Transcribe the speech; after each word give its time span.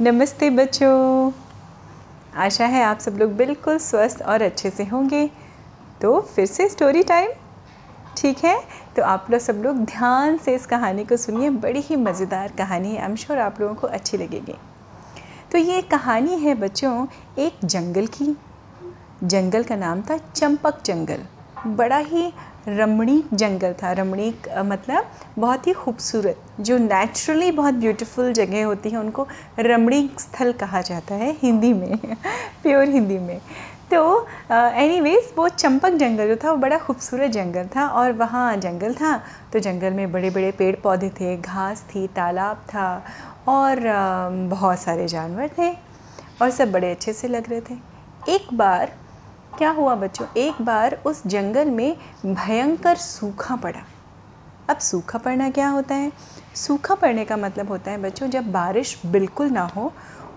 नमस्ते 0.00 0.48
बच्चों। 0.50 1.32
आशा 2.34 2.66
है 2.66 2.82
आप 2.82 2.98
सब 2.98 3.16
लोग 3.16 3.32
बिल्कुल 3.32 3.78
स्वस्थ 3.78 4.22
और 4.22 4.42
अच्छे 4.42 4.70
से 4.70 4.84
होंगे। 4.84 5.26
तो 6.02 6.20
फिर 6.20 6.46
से 6.46 6.68
स्टोरी 6.68 7.02
टाइम 7.02 7.30
ठीक 8.16 8.44
है? 8.44 8.56
तो 8.96 9.02
आप 9.02 9.26
लोग 9.30 9.40
सब 9.40 9.62
लोग 9.62 9.84
ध्यान 9.84 10.38
से 10.38 10.54
इस 10.54 10.66
कहानी 10.66 11.04
को 11.04 11.16
सुनिए, 11.16 11.50
बड़ी 11.50 11.80
ही 11.80 11.96
मज़ेदार 11.96 12.52
कहानी 12.58 12.94
है। 12.94 12.98
आई 12.98 13.08
एम 13.08 13.16
श्योर 13.16 13.38
आप 13.38 13.60
लोगों 13.60 13.74
को 13.74 13.86
अच्छी 13.86 14.16
लगेगी। 14.16 14.54
तो 15.52 15.58
ये 15.58 15.82
कहानी 15.82 16.38
है 16.38 16.54
बच्चों, 16.54 17.06
एक 17.38 17.64
जंगल 17.64 18.06
की। 18.06 18.36
जंगल 19.24 19.64
का 19.64 19.76
नाम 19.76 20.02
था 20.02 20.16
चंपक 20.16 20.82
जंगल। 20.84 21.24
बड़ा 21.66 21.96
ही 21.98 22.32
रमणीक 22.68 23.28
जंगल 23.34 23.72
था। 23.82 23.92
रमणीक 23.92 24.48
मतलब 24.66 25.10
बहुत 25.38 25.66
ही 25.66 25.72
खूबसूरत 25.72 26.42
जो 26.60 26.78
नेचुरली 26.78 27.50
बहुत 27.52 27.74
ब्यूटीफुल 27.74 28.32
जगह 28.32 28.64
होती 28.66 28.90
है 28.90 28.98
उनको 28.98 29.26
रमणीक 29.58 30.20
स्थल 30.20 30.52
कहा 30.52 30.80
जाता 30.80 31.14
है 31.14 31.36
हिंदी 31.42 31.72
में 31.72 31.96
प्योर 32.62 32.88
हिंदी 32.88 33.18
में। 33.18 33.40
तो 33.90 34.26
एनीवेज 34.50 35.24
uh, 35.24 35.38
वो 35.38 35.48
चंपक 35.48 35.92
जंगल 35.92 36.28
जो 36.28 36.36
था 36.36 36.50
वो 36.50 36.56
बड़ा 36.56 36.78
खूबसूरत 36.78 37.30
जंगल 37.30 37.66
था 37.76 37.86
और 37.88 38.12
वहाँ 38.12 38.56
जंगल 38.56 38.94
था 38.94 39.16
तो 39.52 39.58
जंगल 39.58 39.92
में 39.92 40.10
बड़े 40.12 40.30
बड़े 40.30 40.50
पेड़ 40.58 40.74
पौधे 40.76 41.08
थे 41.20 41.36
घास 41.36 41.84
थी 41.94 42.06
तालाब 42.06 42.64
था 42.68 42.86
और 43.48 43.80
बहुत 44.50 44.78
सारे 44.78 45.06
जानवर 45.08 45.50
थे 45.58 45.70
और 46.42 46.50
सब 46.50 46.72
बड़े 46.72 46.90
अच्छे 46.90 47.12
से 47.12 47.28
लग 47.28 47.50
रहे 47.50 47.60
थे। 47.60 47.74
एक 48.28 48.52
बार 48.54 48.92
क्या 49.58 49.70
हुआ 49.70 49.94
बच्चों? 49.94 50.26
एक 50.36 50.60
बार 50.62 50.94
उस 51.06 51.22
जंगल 51.26 51.70
में 51.70 51.96
भयंकर 52.26 52.96
सूखा 52.96 53.56
पड़ा। 53.56 53.80
अब 54.68 54.78
सूखा 54.78 55.18
पड़ना 55.18 55.48
क्या 55.50 55.68
होता 55.68 55.94
है? 55.94 56.10
सूखा 56.56 56.94
पड़ने 56.94 57.24
का 57.24 57.36
मतलब 57.36 57.68
होता 57.68 57.90
है 57.90 57.98
बच्चों, 58.02 58.28
जब 58.28 58.50
बारिश 58.52 59.00
बिल्कुल 59.06 59.50
ना 59.50 59.64
हो 59.76 59.92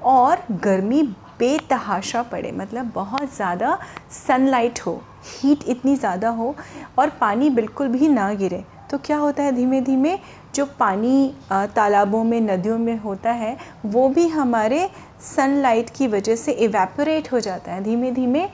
और 0.06 0.44
गर्मी 0.64 1.02
बेतहाशा 1.40 2.22
पड़े 2.24 2.52
मतलब 2.52 2.92
बहुत 2.96 3.36
ज़्यादा 3.36 3.78
सनलाइट 4.18 4.80
हो 4.86 5.02
हीट 5.26 5.64
इतनी 5.70 5.96
ज़्यादा 5.96 6.30
हो 6.30 6.56
और 7.00 7.10
पानी 7.22 7.50
बिल्कुल 7.50 7.88
भी 7.88 8.08
ना 8.10 8.34
गिरे 8.34 8.64
तो 8.92 8.98
क्या 8.98 9.18
होता 9.18 9.44
है 9.44 9.52
धीमे 9.52 9.82
धीमे? 9.82 10.18
जो 10.56 10.66
पानी 10.80 11.34
तालाबों 11.52 12.24
में, 12.24 12.40
नदियों 12.42 12.78
में 12.78 12.98
होता 13.00 13.32
है, 13.32 13.58
वो 13.86 14.08
भी 14.10 14.28
हमारे 14.28 14.90
सनलाइट 15.36 15.90
की 15.90 16.08
वजह 16.08 16.36
से 16.36 16.52
इवेपोरेट 16.52 17.32
हो 17.32 17.40
जाता 17.40 17.72
है। 17.72 17.84
धीमे 17.84 18.12
धीमे 18.12 18.48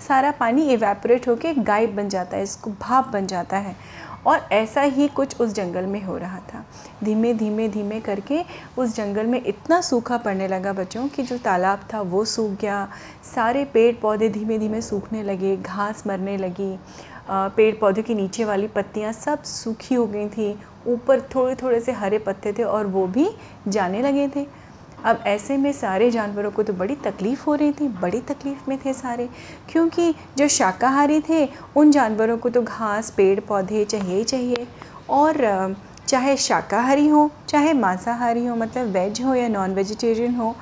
सारा 0.00 0.30
पानी 0.30 0.68
इवेपोरेट 0.72 1.28
होकर 1.28 1.62
गायब 1.62 1.94
बन 1.96 2.08
जाता 2.08 2.36
है, 2.36 2.42
इसको 2.42 2.70
भाप 2.80 3.08
बन 3.08 3.26
जाता 3.26 3.56
है। 3.56 3.76
और 4.26 4.48
ऐसा 4.52 4.80
ही 4.80 5.06
कुछ 5.08 5.40
उस 5.40 5.52
जंगल 5.54 5.86
में 5.86 6.02
हो 6.02 6.16
रहा 6.18 6.38
था। 6.52 6.64
धीमे 7.04 7.32
धीमे 7.34 7.68
धीमे 7.68 8.00
करके 8.00 8.40
उस 8.78 8.94
जंगल 8.96 9.26
में 9.26 9.40
इतना 9.42 9.80
सूखा 9.80 10.16
पड़ने 10.18 10.48
लगा 10.48 10.72
बच्चों 10.72 11.06
कि 11.08 11.22
जो 11.22 11.38
तालाब 11.38 11.80
था 11.92 12.00
वो 12.00 12.24
सूख 12.24 12.50
गया। 12.60 12.88
सारे 13.34 13.64
पेड़ 13.64 13.94
पौधे 13.96 14.28
धीमे 14.28 14.58
धीमे 14.58 14.80
सूखने 14.82 15.22
लगे, 15.22 15.56
घास 15.56 16.02
मरने 16.06 16.36
लगी 16.36 16.78
पेड़ 17.30 17.74
पौधे 17.74 18.02
के 18.02 18.14
नीचे 18.14 18.44
वाली 18.44 18.66
पत्तियाँ 18.66 19.12
सब 19.12 19.42
सूखी 19.42 19.94
हो 19.94 20.06
गई 20.06 20.28
थी। 20.28 20.52
ऊपर 20.86 21.20
थोड़े 21.34 21.54
थोड़े 21.54 21.80
से 21.80 21.92
हरे 21.92 22.18
पत्ते 22.18 22.52
थे 22.52 22.62
और 22.62 22.86
वो 22.86 23.06
भी 23.06 23.28
जाने 23.68 24.02
लगे 24.02 24.28
थे। 24.28 24.46
अब 25.04 25.22
ऐसे 25.26 25.56
में 25.56 25.70
सारे 25.72 26.10
जानवरों 26.10 26.50
को 26.50 26.62
तो 26.62 26.72
बड़ी 26.72 26.94
तकलीफ़ 27.04 27.44
हो 27.46 27.54
रही 27.54 27.72
थी, 27.72 27.88
बड़ी 27.88 28.20
तकलीफ़ 28.22 28.68
में 28.68 28.78
थे 28.84 28.92
सारे। 28.92 29.28
क्योंकि 29.68 30.14
जो 30.38 30.48
शाकाहारी 30.48 31.20
थे, 31.28 31.48
उन 31.76 31.90
जानवरों 31.90 32.36
को 32.38 32.50
तो 32.50 32.62
घास, 32.62 33.10
पेड़, 33.16 33.40
पौधे 33.40 33.84
चाहिए 33.84 34.16
ही 34.16 34.24
चाहिए। 34.24 34.66
और 35.10 35.76
चाहे 36.08 36.36
शाकाहारी 36.36 37.06
हो, 37.08 37.30
चाहे 37.48 37.72
मांसाहारी 37.74 38.46
हो 38.46 38.56
मतलब 38.56 38.86
वेज 38.92 39.20
हो 39.22 39.34
या 39.34 39.48
नॉन 39.48 39.74
वेजिटेरियन 39.74 40.34
हो 40.34 40.54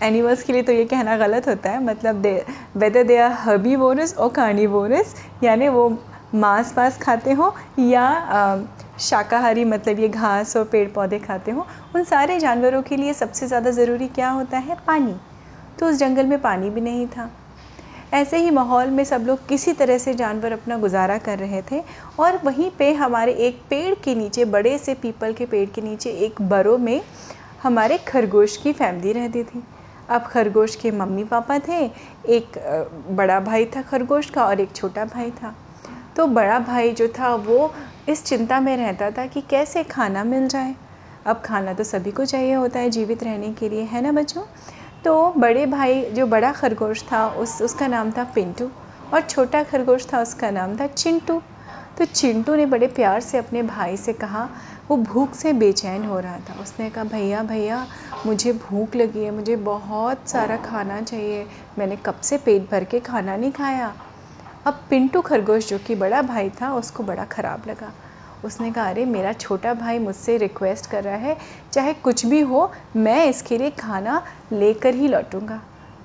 एनिमल्स 0.00 0.42
के 0.42 0.52
लिए 0.52 0.62
तो 0.62 0.72
ये 0.72 0.84
कहना 0.84 1.16
गलत 1.16 1.48
होता 1.48 1.70
है। 1.70 1.82
मतलब 1.84 2.16
they 2.22 2.34
whether 2.76 3.02
they 3.04 3.18
are 3.18 3.32
herbivorous 3.76 4.14
और 4.18 4.28
कार्निवोरस 4.32 5.14
यानी 5.44 5.68
वो 5.68 5.88
मांस 6.34 6.72
वास 6.76 6.98
खाते 6.98 7.32
हो 7.32 7.54
या 7.78 8.06
शाकाहारी 9.02 9.64
मतलब 9.64 9.98
ये 9.98 10.08
घास 10.08 10.56
और 10.56 10.64
पेड़ 10.64 10.88
पौधे 10.88 11.18
खाते 11.18 11.50
हों, 11.50 11.64
उन 11.94 12.04
सारे 12.04 12.38
जानवरों 12.40 12.82
के 12.82 12.96
लिए 12.96 13.12
सबसे 13.14 13.46
ज़्यादा 13.46 13.70
ज़रूरी 13.70 14.08
क्या 14.08 14.30
होता 14.30 14.58
है? 14.58 14.76
पानी। 14.86 15.14
तो 15.78 15.86
उस 15.86 15.96
जंगल 15.96 16.26
में 16.26 16.40
पानी 16.42 16.70
भी 16.70 16.80
नहीं 16.80 17.06
था। 17.06 17.30
ऐसे 18.14 18.38
ही 18.38 18.50
माहौल 18.50 18.90
में 18.90 19.02
सब 19.04 19.24
लोग 19.26 19.46
किसी 19.48 19.72
तरह 19.72 19.98
से 19.98 20.14
जानवर 20.14 20.52
अपना 20.52 20.76
गुजारा 20.78 21.16
कर 21.18 21.38
रहे 21.38 21.62
थे 21.70 21.82
और 22.20 22.40
वहीं 22.44 22.70
पे 22.78 22.92
हमारे 22.94 23.32
एक 23.36 23.62
पेड़ 23.70 23.94
के 23.94 24.14
नीचे, 24.14 24.44
बड़े 24.44 24.76
से 24.78 24.94
पीपल 24.94 25.32
के 25.32 25.46
पेड़ 25.46 25.68
के 25.70 25.82
नीचे, 25.82 26.10
एक 26.10 26.42
बरो 26.42 26.76
में 26.78 27.00
हमारे 27.62 27.98
खरगोश 27.98 28.56
की 28.56 28.72
फैमिली 28.72 29.12
रहती 29.12 29.42
थी। 29.44 29.62
अब 30.08 30.22
खरगोश 30.22 30.74
के 30.76 30.90
मम्मी 30.90 31.24
पापा 31.24 31.58
थे, 31.58 31.84
एक 32.26 32.58
बड़ा 33.10 33.40
भाई 33.40 33.66
था 33.66 33.82
खरगोश 33.82 34.30
का 34.30 34.44
और 34.44 34.60
एक 34.60 34.74
छोटा 34.76 35.04
भाई 35.04 35.30
था। 35.32 35.54
तो 36.16 36.26
बड़ा 36.28 36.58
भाई 36.60 36.92
जो 36.92 37.08
था 37.08 37.34
वो 37.36 37.72
इस 38.08 38.24
चिंता 38.24 38.60
में 38.60 38.76
रहता 38.76 39.10
था 39.10 39.26
कि 39.26 39.40
कैसे 39.40 39.82
खाना 39.82 40.24
मिल 40.24 40.48
जाए। 40.48 40.74
अब 41.26 41.42
खाना 41.44 41.72
तो 41.72 41.84
सभी 41.84 42.10
को 42.10 42.24
चाहिए 42.24 42.52
होता 42.52 42.80
है 42.80 42.90
जीवित 42.90 43.24
रहने 43.24 43.52
के 43.52 43.68
लिए, 43.68 43.82
है 43.82 44.00
ना 44.00 44.12
बच्चों? 44.12 44.42
तो 45.04 45.34
बड़े 45.38 45.66
भाई, 45.66 46.04
जो 46.04 46.26
बड़ा 46.26 46.52
खरगोश 46.52 47.02
था, 47.12 47.28
उस, 47.28 47.62
उसका 47.62 47.86
नाम 47.86 48.10
था 48.10 48.24
पिंटू 48.24 48.70
और 49.14 49.20
छोटा 49.20 49.62
खरगोश 49.62 50.06
था, 50.12 50.22
उसका 50.22 50.50
नाम 50.50 50.76
था 50.80 50.86
चिंटू। 50.86 51.42
तो 51.98 52.04
चिंटू 52.04 52.54
ने 52.54 52.66
बड़े 52.66 52.86
प्यार 52.86 53.20
से 53.20 53.38
अपने 53.38 53.62
भाई 53.62 53.96
से 53.96 54.12
कहा, 54.12 54.48
वो 54.88 54.96
भूख 54.96 55.34
से 55.34 55.52
बेचैन 55.52 56.04
हो 56.04 56.20
रहा 56.20 56.36
था। 56.36 56.60
उसने 56.60 56.90
कहा, 56.90 57.04
भैया 57.04 57.42
भैया, 57.42 57.86
मुझे 58.26 58.52
भूख 58.52 58.96
लगी 58.96 59.24
है, 59.24 59.30
मुझे 59.30 59.56
बहुत 59.56 60.28
सारा 60.28 60.56
खाना 60.56 61.02
चाहिए। 61.02 61.46
मैंने 61.78 61.96
कब 61.96 62.20
से 62.20 62.38
पेट 62.38 62.70
भर 62.70 62.84
के 62.84 63.00
खाना 63.00 63.36
नहीं 63.36 63.52
खाया? 63.52 63.94
अब 64.66 64.80
पिंटू 64.90 65.20
खरगोश, 65.20 65.68
जो 65.68 65.78
कि 65.78 65.94
बड़ा 65.94 66.22
भाई 66.22 66.50
था, 66.50 66.72
उसको 66.74 67.02
बड़ा 67.02 67.24
ख़राब 67.24 67.62
लगा। 67.68 67.92
उसने 68.44 68.70
कहा, 68.72 68.88
अरे, 68.88 69.04
मेरा 69.04 69.32
छोटा 69.32 69.74
भाई 69.74 69.98
मुझसे 69.98 70.36
रिक्वेस्ट 70.36 70.90
कर 70.90 71.04
रहा 71.04 71.14
है, 71.14 71.36
चाहे 71.72 71.92
कुछ 71.94 72.26
भी 72.26 72.40
हो, 72.40 72.72
मैं 72.96 73.26
इसके 73.26 73.58
लिए 73.58 73.70
खाना 73.70 74.22
लेकर 74.52 74.94
ही 74.94 75.08
लौटूँगा। 75.08 75.60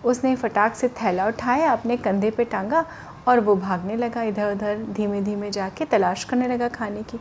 उसने 0.06 0.36
फटाक 0.36 0.76
से 0.76 0.88
थैला 0.88 1.28
उठाया, 1.28 1.72
अपने 1.72 1.98
कंधे 1.98 2.32
पे 2.32 2.44
टांगा 2.44 2.86
और 3.28 3.40
वो 3.40 3.56
भागने 3.56 3.96
लगा 3.96 4.24
इधर 4.24 4.52
उधर 4.52 4.84
धीमे 4.94 5.22
धीमे 5.22 5.52
जाके 5.52 5.86
तलाश 5.86 6.24
करने 6.24 6.48
लगा 6.48 6.68
खाने 6.68 7.04
की। 7.04 7.20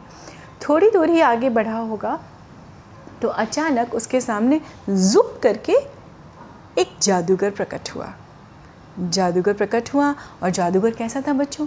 थोड़ी 0.68 0.91
दूर 0.91 1.08
ही 1.08 1.20
आगे 1.20 1.50
बढ़ा 1.50 1.78
होगा 1.78 2.18
तो 3.22 3.28
अचानक 3.28 3.94
उसके 3.94 4.20
सामने 4.20 4.60
जुप 4.91 5.41
करके 5.42 5.72
एक 6.78 6.97
जादूगर 7.03 7.50
प्रकट 7.50 7.91
हुआ। 7.94 8.12
जादूगर 8.99 9.53
प्रकट 9.53 9.93
हुआ 9.95 10.15
और 10.43 10.51
जादूगर 10.51 10.91
कैसा 10.93 11.21
था 11.29 11.33
बच्चों? 11.33 11.67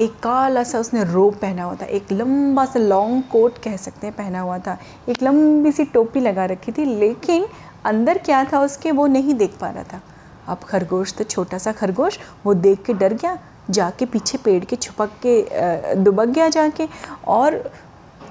एक 0.00 0.18
काला 0.22 0.62
सा 0.62 0.78
उसने 0.78 1.04
रोब 1.04 1.34
पहना 1.34 1.64
हुआ 1.64 1.74
था, 1.74 1.86
एक 1.86 2.12
लंबा 2.12 2.64
सा 2.64 2.78
लॉन्ग 2.80 3.22
कोट 3.32 3.58
कह 3.58 3.76
सकते 3.76 4.06
हैं 4.06 4.14
पहना 4.16 4.40
हुआ 4.40 4.58
था, 4.58 4.76
एक 5.08 5.22
लंबी 5.22 5.72
सी 5.72 5.84
टोपी 5.84 6.20
लगा 6.20 6.44
रखी 6.46 6.72
थी, 6.72 6.84
लेकिन 6.84 7.46
अंदर 7.84 8.18
क्या 8.18 8.44
था 8.44 8.60
उसके 8.60 8.90
वो 8.90 9.06
नहीं 9.06 9.34
देख 9.34 9.56
पा 9.60 9.70
रहा 9.70 9.82
था। 9.84 10.00
अब 10.48 10.58
खरगोश 10.58 11.14
तो 11.14 11.24
छोटा 11.24 11.58
सा 11.58 11.72
खरगोश, 11.72 12.18
वो 12.46 12.54
देख 12.56 12.82
के 12.82 12.94
डर 12.94 13.14
गया, 13.14 13.38
जाके 13.70 14.06
पीछे 14.06 14.38
पेड़ 14.38 14.64
के 14.64 14.76
छुपक 14.76 15.10
के 15.26 15.94
दुबक 15.94 16.28
गया 16.28 16.48
जाके 16.48 16.88
और 17.28 17.62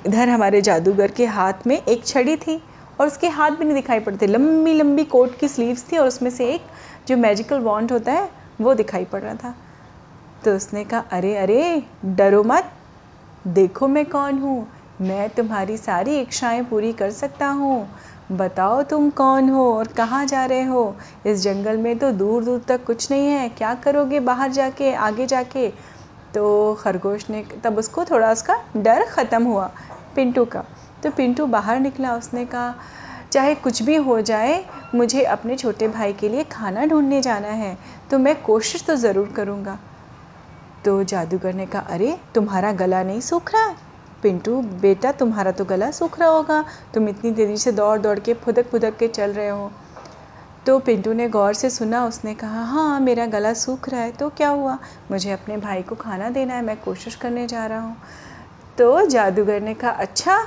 इधर 0.08 0.30
हमारे 0.30 0.62
जादूगर 0.62 1.12
के 1.12 1.26
हाथ 1.26 1.68
में 1.68 1.78
एक 1.78 2.06
छड़ी 2.06 2.36
थी। 2.38 2.62
और 3.00 3.08
उसके 3.08 3.28
हाथ 3.28 3.52
भी 3.52 3.66
नहीं 3.66 3.76
दिखाई 3.76 4.00
पड़ते। 4.00 4.28
लंबी 4.28 4.74
लंबी 4.74 5.04
कोट 5.04 5.38
की 5.38 5.48
स्लीव्स 5.48 5.92
थी 5.92 5.98
और 5.98 6.08
उसमें 6.08 6.30
से 6.32 6.50
एक 6.50 6.62
जो 7.08 7.18
मैजिकल 7.18 7.60
वॉन्ट 7.60 7.92
होता 7.92 8.12
है, 8.12 8.30
वो 8.62 8.74
दिखाई 8.74 9.06
पड़ 9.06 9.22
रहा 9.22 9.34
था। 9.34 9.56
तो 10.46 10.56
उसने 10.56 10.84
कहा, 10.84 11.00
अरे 11.12 11.36
अरे, 11.38 11.84
डरो 12.06 12.44
मत। 12.44 12.72
देखो 13.48 13.88
मैं 13.88 14.06
कौन 14.06 14.40
हूँ। 14.40 14.68
मैं 15.02 15.30
तुम्हारी 15.30 15.78
सारी 15.78 16.20
इच्छाएँ 16.20 16.64
पूरी 16.64 16.94
कर 16.94 17.12
सकता 17.12 17.48
हूँ। 17.48 17.90
बताओ 18.32 18.84
तुम 18.84 19.10
कौन 19.10 19.50
हो 19.50 19.74
और 19.74 19.88
कहाँ 19.88 20.26
जा 20.26 20.46
रहे 20.46 20.64
हो? 20.64 20.96
इस 21.26 21.40
जंगल 21.40 21.78
में 21.78 22.00
तो 22.00 22.12
दूर 22.12 22.44
दूर 22.44 22.62
तक 22.68 22.86
कुछ 22.86 23.12
नहीं 23.12 23.28
है। 23.28 23.50
क्या 23.50 23.74
करोगे 23.74 24.20
बाहर 24.20 24.52
जाके, 24.52 24.94
आगे 24.94 25.26
जाके? 25.26 25.70
तो 26.34 26.74
खरगोश 26.74 27.30
ने, 27.30 27.46
तब 27.64 27.78
उसको 27.78 28.06
थोड़ा 28.06 28.32
उसका 28.32 28.64
डर 28.78 29.04
ख़त्म 29.04 29.44
हुआ। 29.44 29.72
पिंटू 30.16 30.46
का 30.46 30.66
तो 31.04 31.12
पिंटू 31.12 31.46
बाहर 31.46 31.80
निकला 31.80 32.16
उसने 32.16 32.46
कहा, 32.46 32.74
चाहे 33.32 33.56
कुछ 33.56 33.82
भी 33.84 33.96
हो 33.96 34.20
जाए, 34.22 34.64
मुझे 34.96 35.24
अपने 35.24 35.56
छोटे 35.56 35.88
भाई 35.88 36.14
के 36.14 36.30
लिए 36.30 36.44
खाना 36.44 36.86
ढूँढने 36.86 37.22
जाना 37.22 37.48
है 37.48 37.78
तो 38.12 38.18
मैं 38.18 38.42
कोशिश 38.42 38.86
तो 38.86 38.96
ज़रूर 38.96 39.34
करूँगा. 39.36 39.78
तो 40.86 41.04
जादूगर 41.04 41.54
ने 41.54 41.66
कहा, 41.66 41.82
अरे, 41.82 42.18
तुम्हारा 42.36 42.72
गला 42.72 43.04
नहीं 43.04 43.22
सूख 43.22 43.54
रहा? 43.54 43.76
पिंटू, 44.24 44.62
बेटा, 44.82 45.12
तुम्हारा 45.12 45.52
तो 45.52 45.66
गला 45.66 45.90
सूख 45.92 46.20
रहा 46.20 46.30
होगा, 46.30 46.64
तुम 46.94 47.10
इतनी 47.10 47.32
देरी 47.32 47.58
से 47.58 47.72
दौड़ 47.72 47.98
दौड़ 48.00 48.20
के 48.20 48.34
फुदक 48.34 48.70
फुदक 48.70 48.98
के 48.98 49.08
चल 49.08 49.34
रहे 49.34 49.50
हो. 49.50 49.72
तो 50.66 50.78
पिंटू 50.80 51.14
ने 51.14 51.28
गौर 51.30 51.54
से 51.54 51.70
सुना, 51.70 52.06
उसने 52.06 52.34
कहा 52.34 52.64
हाँ 52.64 53.00
मेरा 53.00 53.26
गला 53.26 53.54
सूख 53.54 53.90
रहा 53.90 54.02
है 54.02 54.12
तो 54.12 54.30
क्या 54.30 54.50
हुआ? 54.50 54.78
मुझे 55.12 55.32
अपने 55.32 55.58
भाई 55.58 55.82
को 55.82 55.96
खाना 55.96 56.30
देना 56.30 56.54
है, 56.54 56.62
मैं 56.62 56.78
कोशिश 56.82 57.16
करने 57.16 57.48
जा 57.48 57.66
रहा 57.66 57.80
हूँ. 57.80 57.98
तो 58.78 59.06
जादूगर 59.06 59.62
ने 59.62 59.74
कहा 59.74 59.92
अच्छा 59.92 60.38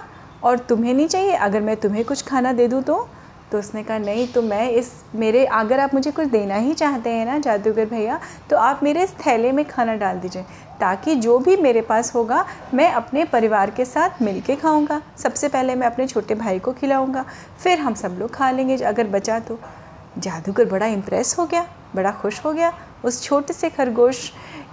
और 0.42 0.58
तुम्हें 0.58 0.92
नहीं 0.94 1.08
चाहिए? 1.08 1.32
अगर 1.32 1.60
मैं 1.60 1.76
तुम्हें 1.76 2.04
कुछ 2.04 2.22
खाना 2.22 2.52
दे 2.52 2.68
दूँ 2.68 2.82
तो? 2.82 3.06
तो 3.52 3.58
उसने 3.58 3.82
कहा, 3.82 3.98
नहीं 3.98 4.26
तो 4.26 4.42
मैं 4.42 4.68
इस, 4.70 4.92
मेरे, 5.14 5.44
अगर 5.44 5.80
आप 5.80 5.94
मुझे 5.94 6.10
कुछ 6.10 6.26
देना 6.28 6.54
ही 6.56 6.74
चाहते 6.74 7.10
हैं 7.10 7.24
ना, 7.26 7.38
जादूगर 7.38 7.86
भैया 7.86 8.18
तो 8.50 8.56
आप 8.56 8.82
मेरे 8.82 9.02
इस 9.04 9.14
थैले 9.16 9.50
में 9.52 9.64
खाना 9.64 9.94
डाल 9.96 10.18
दीजिए, 10.18 10.42
ताकि 10.80 11.14
जो 11.16 11.38
भी 11.38 11.56
मेरे 11.56 11.80
पास 11.80 12.14
होगा, 12.14 12.44
मैं 12.74 12.90
अपने 12.92 13.24
परिवार 13.24 13.70
के 13.70 13.84
साथ 13.84 14.22
मिल 14.22 14.40
के 14.40 14.56
खाऊँगा। 14.56 15.00
सबसे 15.18 15.48
पहले 15.48 15.74
मैं 15.74 15.86
अपने 15.86 16.06
छोटे 16.06 16.34
भाई 16.34 16.58
को 16.58 16.72
खिलाऊँगा, 16.72 17.24
फिर 17.62 17.78
हम 17.78 17.94
सब 17.94 18.16
लोग 18.18 18.30
खा 18.30 18.50
लेंगे, 18.50 18.76
अगर 18.76 19.06
बचा 19.08 19.38
तो। 19.40 19.58
जादूगर 20.18 20.64
बड़ा 20.64 20.86
इम्प्रेस 20.86 21.34
हो 21.38 21.46
गया, 21.46 21.66
बड़ा 21.96 22.10
खुश 22.12 22.44
हो 22.44 22.52
गया। 22.52 22.72
उस 23.04 23.22
छोटे 23.22 23.52
से 23.52 23.68
खरगोश 23.70 24.28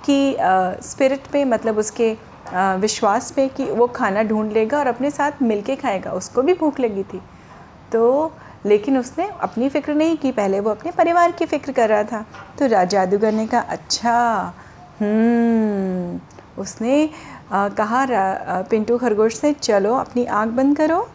की 0.05 0.35
स्पिरिट 0.83 1.27
पे 1.27 1.43
मतलब 1.45 1.77
उसके 1.77 2.15
विश्वास 2.53 3.31
पे 3.31 3.47
कि 3.49 3.69
वो 3.71 3.87
खाना 3.95 4.23
ढूंढ 4.23 4.51
लेगा 4.53 4.77
और 4.79 4.87
अपने 4.87 5.11
साथ 5.11 5.41
मिल 5.41 5.61
के 5.61 5.75
खाएगा 5.75 6.11
उसको 6.11 6.41
भी 6.41 6.53
भूख 6.53 6.79
लगी 6.79 7.03
थी। 7.03 7.21
तो 7.91 8.33
लेकिन 8.65 8.97
उसने 8.97 9.27
अपनी 9.41 9.69
फ़िक्र 9.69 9.93
नहीं 9.95 10.15
की 10.17 10.31
पहले 10.31 10.59
वो 10.59 10.69
अपने 10.69 10.91
परिवार 10.91 11.31
की 11.31 11.45
फ़िक्र 11.45 11.71
कर 11.71 11.89
रहा 11.89 12.03
था। 12.03 12.25
तो 12.59 12.67
जादूगर 12.67 13.31
ने 13.31 13.45
कहा 13.47 13.61
अच्छा 13.61 14.53
हम्म, 15.01 16.19
उसने 16.57 17.09
आ, 17.51 17.67
कहा 17.69 18.05
पिंटू 18.69 18.97
खरगोश 18.97 19.35
से 19.35 19.53
चलो 19.53 19.93
अपनी 19.95 20.25
आँख 20.25 20.49
बंद 20.53 20.77
करो। 20.77 21.07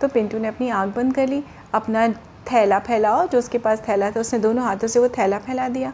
तो 0.00 0.08
पिंटू 0.08 0.38
ने 0.38 0.48
अपनी 0.48 0.68
आँख 0.70 0.94
बंद 0.96 1.14
कर 1.14 1.26
ली 1.28 1.42
अपना 1.74 2.06
थैला 2.52 2.78
फैलाओ 2.78 3.26
जो 3.28 3.38
उसके 3.38 3.58
पास 3.58 3.82
थैला 3.88 4.10
था 4.10 4.20
उसने 4.20 4.38
दोनों 4.38 4.64
हाथों 4.64 4.88
से 4.88 5.00
वो 5.00 5.08
थैला 5.08 5.38
फैला 5.38 5.68
दिया। 5.68 5.92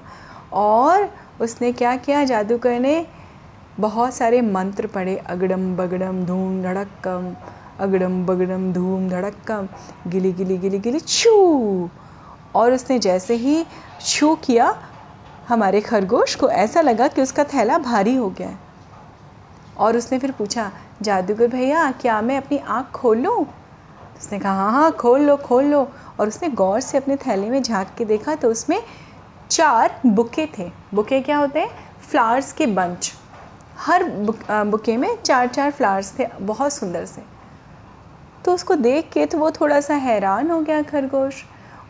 और 0.53 1.09
उसने 1.41 1.73
क्या 1.73 1.97
किया 1.97 2.25
जादूगर 2.25 2.79
ने 2.81 2.95
बहुत 3.81 4.15
सारे 4.15 4.41
मंत्र 4.41 4.87
पढ़े, 4.87 5.17
अगड़म 5.17 5.77
बगड़म 5.77 6.25
धूम 6.25 6.63
धड़क्कम, 6.63 7.35
अगड़म 7.81 8.27
बगड़म 8.27 8.73
धूम 8.73 9.09
धड़क्कम, 9.09 9.69
गिली 10.07 10.33
गिली 10.33 10.59
गिली 10.59 10.79
गिली 10.79 11.01
छू। 11.01 11.89
और 12.55 12.73
उसने 12.73 12.99
जैसे 12.99 13.35
ही 13.35 13.67
छू 14.01 14.35
किया, 14.35 14.75
हमारे 15.49 15.81
खरगोश 15.81 16.35
को 16.35 16.49
ऐसा 16.49 16.81
लगा 16.81 17.09
कि 17.09 17.23
उसका 17.23 17.45
थैला 17.45 17.79
भारी 17.79 18.15
हो 18.17 18.31
गया 18.31 18.57
और 19.77 19.97
उसने 19.97 20.19
फिर 20.19 20.31
पूछा, 20.31 20.71
जादूगर 21.03 21.47
भैया, 21.47 21.91
क्या 21.93 22.21
मैं 22.23 22.37
अपनी 22.37 22.59
आँख 22.59 22.91
खोल? 22.91 23.19
लूँ 23.19 23.47
उसने 24.17 24.39
कहा 24.39 24.53
हाँ 24.53 24.73
हाँ 24.73 24.91
खोल 24.93 25.21
लो 25.21 25.37
खोल 25.37 25.65
लो। 25.65 25.89
और 26.21 26.29
उसने 26.29 26.49
गौर 26.49 26.81
से 26.81 26.99
अपने 26.99 27.17
थैले 27.17 27.51
में 27.51 27.63
झाँक 27.63 27.89
के 27.99 28.05
देखा 28.05 28.35
तो 28.35 28.51
उसमें 28.51 28.83
चार 29.51 30.01
बुके 30.07 30.47
थे। 30.59 30.71
बुके 30.95 31.21
क्या 31.21 31.37
होते 31.37 31.61
हैं? 31.61 31.71
फ्लावर्स 32.11 32.53
के 32.53 32.67
बंच। 32.67 33.13
हर 33.81 34.05
बुके 34.65 34.97
में 34.97 35.17
चार 35.23 35.47
चार 35.47 35.71
फ्लावर्स 35.71 36.19
थे, 36.19 36.27
बहुत 36.41 36.73
सुंदर 36.73 37.05
से। 37.05 37.23
तो 38.45 38.55
उसको 38.55 38.75
देख 38.75 39.11
के 39.13 39.25
तो 39.27 39.39
वो 39.39 39.51
थोड़ा 39.51 39.81
सा 39.81 39.95
हैरान 39.95 40.51
हो 40.51 40.61
गया 40.61 40.83
खरगोश। 40.83 41.45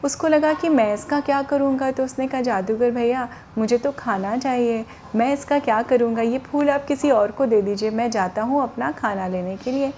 उसको 0.05 0.29
लगा 0.29 0.53
कि 0.53 0.69
मैं 0.69 0.93
इसका 0.95 1.21
क्या 1.21 1.41
करूँगा? 1.43 1.91
तो 1.91 2.05
उसने 2.05 2.27
कहा, 2.29 2.41
जादूगर 2.41 2.91
भैया, 2.91 3.29
मुझे 3.59 3.79
तो 3.79 3.93
खाना 3.93 4.37
चाहिए। 4.37 4.85
मैं 5.15 5.33
इसका 5.33 5.59
क्या 5.59 5.81
करूँगा? 5.83 6.23
ये 6.23 6.39
फूल 6.39 6.71
आप 6.71 6.85
किसी 6.85 7.11
और 7.11 7.31
को 7.31 7.47
दे 7.47 7.61
दीजिए। 7.63 7.91
मैं 7.91 8.11
जाता 8.11 8.43
हूँ 8.43 8.63
अपना 8.63 8.91
खाना 8.93 9.27
लेने 9.29 9.57
के 9.57 9.73
लिए। 9.73 9.93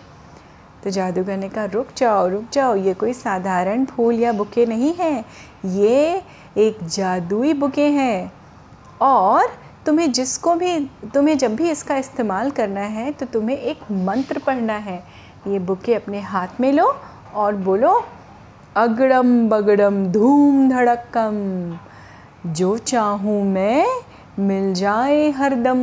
तो 0.85 0.91
जादूगर 0.91 1.37
ने 1.37 1.49
कहा, 1.49 1.65
रुक 1.65 1.89
जाओ 1.97 2.29
रुक 2.29 2.44
जाओ। 2.53 2.75
ये 2.77 2.94
कोई 2.94 3.12
साधारण 3.12 3.85
फूल 3.85 4.15
या 4.15 4.33
बुके 4.33 4.67
नहीं 4.67 4.94
है। 4.94 5.25
ये 5.67 6.23
एक 6.59 6.79
जादुई 6.87 7.53
बुके 7.53 7.87
हैं। 7.91 8.33
और 9.03 9.49
तुम्हें 9.87 10.11
जिसको 10.12 10.55
भी, 10.55 10.79
तुम्हें 11.14 11.37
जब 11.38 11.55
भी 11.56 11.70
इसका 11.70 11.96
इस्तेमाल 11.96 12.50
करना 12.50 12.81
है 12.81 13.11
तो 13.12 13.26
तुम्हें 13.26 13.56
एक 13.56 13.79
मंत्र 13.90 14.38
पढ़ना 14.38 14.76
है। 14.79 15.02
ये 15.46 15.58
बुके 15.61 15.94
अपने 15.94 16.20
हाथ 16.23 16.61
में 16.61 16.73
लो 16.73 16.84
और 17.34 17.55
बोलो, 17.58 17.93
अगड़म 18.76 19.49
बगड़म 19.49 20.06
धूम 20.06 20.69
धड़कम 20.69 21.34
जो 22.49 22.76
चाहूँ 22.79 23.43
मैं 23.44 23.87
मिल 24.38 24.73
जाए 24.75 25.31
हरदम। 25.31 25.81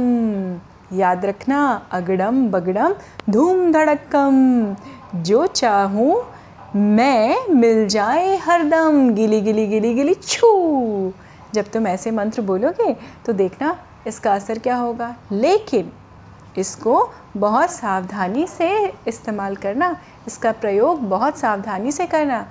याद 0.97 1.25
रखना, 1.25 1.59
अगड़म 1.91 2.47
बगड़म 2.51 2.93
धूम 3.29 3.71
धड़कम 3.71 4.75
जो 5.23 5.45
चाहूँ 5.47 6.15
मैं 6.75 7.47
मिल 7.51 7.87
जाए 7.87 8.35
हरदम। 8.37 9.09
गिली 9.13 9.41
गिली 9.41 9.67
गिली 9.67 9.93
गिली 9.93 10.13
छू। 10.15 11.11
जब 11.53 11.69
तुम 11.73 11.87
ऐसे 11.87 12.11
मंत्र 12.11 12.41
बोलोगे 12.41 12.95
तो 13.25 13.33
देखना 13.33 13.75
इसका 14.07 14.33
असर 14.33 14.59
क्या 14.59 14.75
होगा? 14.75 15.15
लेकिन 15.31 15.91
इसको 16.57 17.11
बहुत 17.37 17.71
सावधानी 17.71 18.45
से 18.47 18.93
इस्तेमाल 19.07 19.55
करना, 19.55 19.95
इसका 20.27 20.51
प्रयोग 20.51 21.01
बहुत 21.01 21.37
सावधानी 21.37 21.91
से 21.91 22.05
करना, 22.05 22.45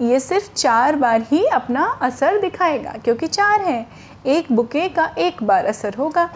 ये 0.00 0.20
सिर्फ़ 0.20 0.52
चार 0.52 0.96
बार 0.96 1.22
ही 1.22 1.44
अपना 1.46 1.84
असर 2.02 2.40
दिखाएगा, 2.40 2.94
क्योंकि 3.04 3.26
चार 3.26 3.60
हैं। 3.60 3.86
एक 4.26 4.52
बुके 4.52 4.88
का 4.88 5.04
एक 5.18 5.42
बार 5.42 5.66
असर 5.66 5.94
होगा। 5.94 6.28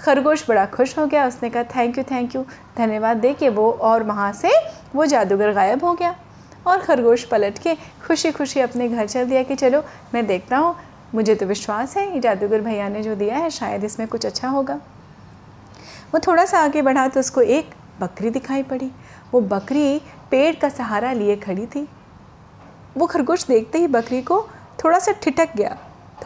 खरगोश 0.00 0.44
बड़ा 0.48 0.66
खुश 0.66 0.98
हो 0.98 1.06
गया, 1.06 1.26
उसने 1.26 1.50
कहा 1.50 1.62
थैंक 1.76 1.98
यू 1.98 2.04
थैंक 2.04 2.34
यू 2.36 2.44
धन्यवाद 2.78 3.16
दे 3.16 3.32
के 3.34 3.48
वो 3.48 3.70
और 3.72 4.02
वहाँ 4.02 4.32
से 4.32 4.50
वो 4.94 5.06
जादूगर 5.06 5.52
गायब 5.52 5.84
हो 5.84 5.94
गया। 5.94 6.14
और 6.66 6.80
खरगोश 6.80 7.24
पलट 7.24 7.58
के 7.58 7.74
खुशी 8.06 8.30
खुशी 8.32 8.60
अपने 8.60 8.88
घर 8.88 9.06
चल 9.06 9.24
दिया 9.24 9.42
कि, 9.42 9.54
चलो, 9.54 9.82
मैं 10.14 10.26
देखता 10.26 10.56
हूँ 10.56 10.74
मुझे 11.14 11.34
तो 11.34 11.46
विश्वास 11.46 11.96
है, 11.96 12.14
ये 12.14 12.20
जादूगर 12.20 12.60
भैया 12.60 12.88
ने 12.88 13.02
जो 13.02 13.14
दिया 13.14 13.36
है, 13.36 13.50
शायद 13.50 13.84
इसमें 13.84 14.08
कुछ 14.08 14.26
अच्छा 14.26 14.48
होगा। 14.48 14.74
वो 16.14 16.18
थोड़ा 16.18 16.44
सा 16.44 16.58
आगे 16.58 16.82
बढ़ा 16.82 17.08
तो 17.08 17.20
उसको 17.20 17.42
एक 17.42 17.70
बकरी 18.00 18.30
दिखाई 18.30 18.62
पड़ी। 18.62 18.90
वो 19.32 19.40
बकरी 19.40 19.98
पेड़ 20.30 20.56
का 20.56 20.68
सहारा 20.68 21.12
लिए 21.12 21.36
खड़ी 21.36 21.66
थी। 21.66 21.88
वो 22.96 23.06
खरगोश 23.06 23.46
देखते 23.46 23.78
ही 23.78 23.86
बकरी 23.86 24.22
को 24.22 24.48
थोड़ा 24.84 24.98
सा 24.98 25.12
ठिठक 25.12 25.56
गया, 25.56 25.76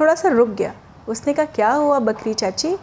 थोड़ा 0.00 0.14
सा 0.14 0.28
रुक 0.28 0.48
गया। 0.48 0.74
उसने 1.08 1.32
कहा, 1.32 1.44
क्या 1.44 1.72
हुआ 1.72 1.98
बकरी 1.98 2.34
चाची? 2.34 2.76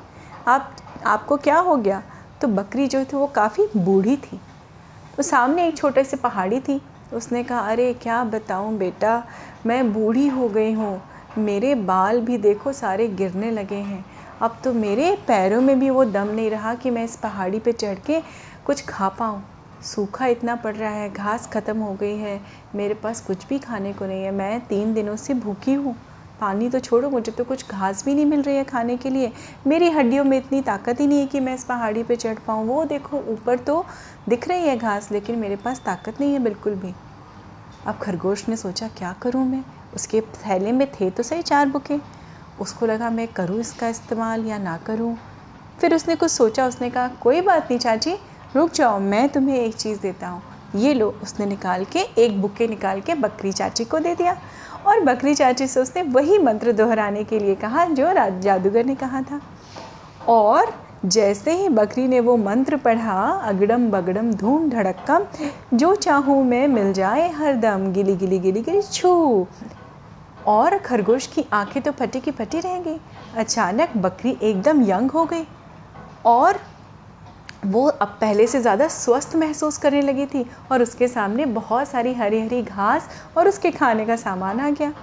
आप, 0.48 0.76
आपको 1.06 1.38
क्या 1.38 1.58
हो 1.58 1.76
गया? 1.76 2.04
तो 2.42 2.48
बकरी 2.48 2.88
जो 2.88 3.06
थी 3.06 3.18
वो 3.18 3.28
काफ़ी 3.28 3.68
बूढ़ी 3.78 4.18
थी। 4.18 4.42
तो 5.18 5.24
सामने 5.24 5.68
एक 5.68 5.78
छोटे 5.78 6.04
से 6.04 6.18
पहाड़ी 6.18 6.60
थी। 6.60 6.82
उसने 7.14 7.44
कहा, 7.44 7.60
अरे, 7.60 7.94
क्या 7.94 8.24
बताऊँ 8.24 8.78
बेटा, 8.78 9.24
मैं 9.66 9.94
बूढ़ी 9.94 10.28
हो 10.28 10.50
गई 10.50 10.74
हूँ। 10.74 11.02
मेरे 11.36 11.74
बाल 11.76 12.20
भी 12.22 12.38
देखो 12.38 12.74
सारे 12.74 13.08
गिरने 13.08 13.52
लगे 13.52 13.76
हैं। 13.76 14.06
अब 14.42 14.60
तो 14.64 14.74
मेरे 14.74 15.16
पैरों 15.28 15.62
में 15.62 15.80
भी 15.80 15.90
वो 15.90 16.06
दम 16.06 16.28
नहीं 16.28 16.50
रहा 16.50 16.74
कि 16.76 16.90
मैं 16.90 17.04
इस 17.04 17.16
पहाड़ी 17.16 17.60
पे 17.60 17.72
चढ़ 17.72 18.00
के 18.00 18.22
कुछ 18.66 18.86
खा 18.86 19.10
पाऊँ। 19.10 19.44
सूखा 19.84 20.26
इतना 20.26 20.56
पड़ 20.56 20.76
रहा 20.76 20.92
है, 20.92 21.10
घास 21.10 21.48
ख़त्म 21.48 21.78
हो 21.78 21.94
गई 21.94 22.18
है, 22.18 22.40
मेरे 22.76 22.94
पास 22.94 23.22
कुछ 23.22 23.48
भी 23.48 23.60
खाने 23.60 23.94
को 23.94 24.06
नहीं 24.06 24.24
है। 24.24 24.32
मैं 24.32 24.60
तीन 24.68 24.94
दिनों 24.94 25.16
से 25.16 25.34
भूखी 25.34 25.74
हूँ। 25.74 25.96
पानी 26.40 26.70
तो 26.70 26.80
छोड़ो, 26.80 27.10
मुझे 27.10 27.32
तो 27.32 27.44
कुछ 27.44 27.70
घास 27.72 28.04
भी 28.06 28.14
नहीं 28.16 28.26
मिल 28.26 28.42
रही 28.42 28.56
है 28.56 28.64
खाने 28.64 28.98
के 28.98 29.10
लिए। 29.10 29.32
मेरी 29.68 29.90
हड्डियों 29.90 30.24
में 30.24 30.38
इतनी 30.38 30.62
ताकत 30.62 31.00
ही 31.00 31.08
नहीं 31.08 31.20
है 31.20 31.28
कि 31.28 31.40
मैं 31.40 31.54
इस 31.56 31.64
पहाड़ी 31.64 32.04
पे 32.04 32.16
चढ़ 32.16 32.40
पाऊँ। 32.48 32.68
वो 32.68 32.84
देखो, 32.86 33.18
ऊपर 33.18 33.60
तो 33.60 33.86
दिख 34.30 34.48
रही 34.48 34.68
है 34.68 34.78
घास, 34.78 35.12
लेकिन 35.12 35.40
मेरे 35.40 35.56
पास 35.56 35.82
ताकत 35.86 36.20
नहीं 36.20 36.34
है 36.34 36.40
बिल्कुल 36.40 36.76
भी। 36.76 36.96
अब 37.86 37.98
खरगोश 38.02 38.48
ने 38.50 38.56
सोचा, 38.56 38.88
क्या 38.88 39.16
करूँ 39.22 39.46
मैं? 39.46 39.64
उसके 39.98 40.22
थैले 40.22 40.72
में 40.72 40.88
थे 40.92 41.10
तो 41.10 41.24
सही 41.24 41.42
चार 41.42 41.66
बुके। 41.66 42.00
उसको 42.62 42.86
लगा 42.86 43.10
मैं 43.10 43.28
करूँ 43.28 43.60
इसका 43.60 43.88
इस्तेमाल 43.88 44.46
या 44.46 44.58
ना 44.58 44.78
करूँ। 44.78 45.16
फिर 45.80 45.96
उसने 45.96 46.16
कुछ 46.16 46.32
सोचा, 46.32 46.68
उसने 46.68 46.90
कहा, 46.90 47.08
कोई 47.08 47.42
बात 47.42 47.64
नहीं 47.64 47.80
चाची, 47.80 48.14
रुक 48.56 48.72
जाओ, 48.72 49.00
मैं 49.00 49.28
तुम्हें 49.30 49.58
एक 49.58 49.76
चीज़ 49.76 50.00
देता 50.02 50.28
हूँ। 50.28 50.42
ये 50.76 50.94
लो, 50.94 51.14
उसने 51.24 51.46
निकाल 51.46 51.86
के 51.86 52.00
एक 52.00 52.42
बुके 52.42 52.68
निकाल 52.68 53.02
के 53.02 53.16
बकरी 53.16 53.52
चाची 53.52 53.86
को 53.86 54.00
दे 54.00 54.16
दिया। 54.16 54.38
और 54.86 55.00
बकरी 55.00 55.36
चाची 55.36 55.68
से 55.68 55.80
उसने 55.80 56.02
वही 56.02 56.38
मंत्र 56.38 56.72
दोहराने 56.72 57.24
के 57.24 57.40
लिए 57.40 57.56
कहा, 57.56 57.86
जो 57.86 58.12
राज 58.12 58.42
जादूगर 58.42 58.86
ने 58.86 58.96
कहा 58.96 59.22
था। 59.22 59.42
और 60.28 60.74
जैसे 61.06 61.52
ही 61.52 61.70
बकरी 61.70 62.08
ने 62.08 62.20
वो 62.20 62.36
मंत्र 62.38 62.78
पढ़ा, 62.78 63.22
अगड़म 63.44 63.90
बगड़म 63.92 64.34
धूम 64.34 64.70
धड़क्कम, 64.70 65.26
जो 65.74 65.96
चाहूँ 65.96 66.44
मैं 66.46 66.68
मिल 66.68 66.94
जाए, 66.94 67.30
हर 67.32 67.56
दम 67.56 67.92
गिली 67.94 68.16
गिली 68.16 68.40
गिली 68.40 68.62
गिली 68.62 68.82
छू। 68.82 69.46
और 70.48 70.78
खरगोश 70.78 71.28
की 71.28 71.46
आँखें 71.54 71.82
तो 71.84 71.92
फटी 71.92 72.20
की 72.20 72.32
फटी 72.32 72.60
रह 72.60 72.80
गई। 72.82 73.00
अचानक 73.36 73.98
बकरी 73.98 74.38
एकदम 74.42 74.82
यंग 74.84 75.12
हो 75.12 75.26
गई 75.26 75.46
और 76.26 76.60
वो 77.66 77.88
अब 77.88 78.08
पहले 78.22 78.46
से 78.48 78.60
ज़्यादा 78.62 78.88
स्वस्थ 78.88 79.36
महसूस 79.36 79.78
करने 79.78 80.02
लगी 80.02 80.26
थी 80.26 80.46
और 80.72 80.82
उसके 80.82 81.08
सामने 81.08 81.46
बहुत 81.48 81.88
सारी 81.88 82.14
हरी 82.14 82.40
हरी 82.42 82.62
घास 82.64 83.10
और 83.38 83.48
उसके 83.48 83.72
खाने 83.72 84.06
का 84.06 84.16
सामान 84.16 84.60
आ 84.60 84.70
गया। 84.72 84.94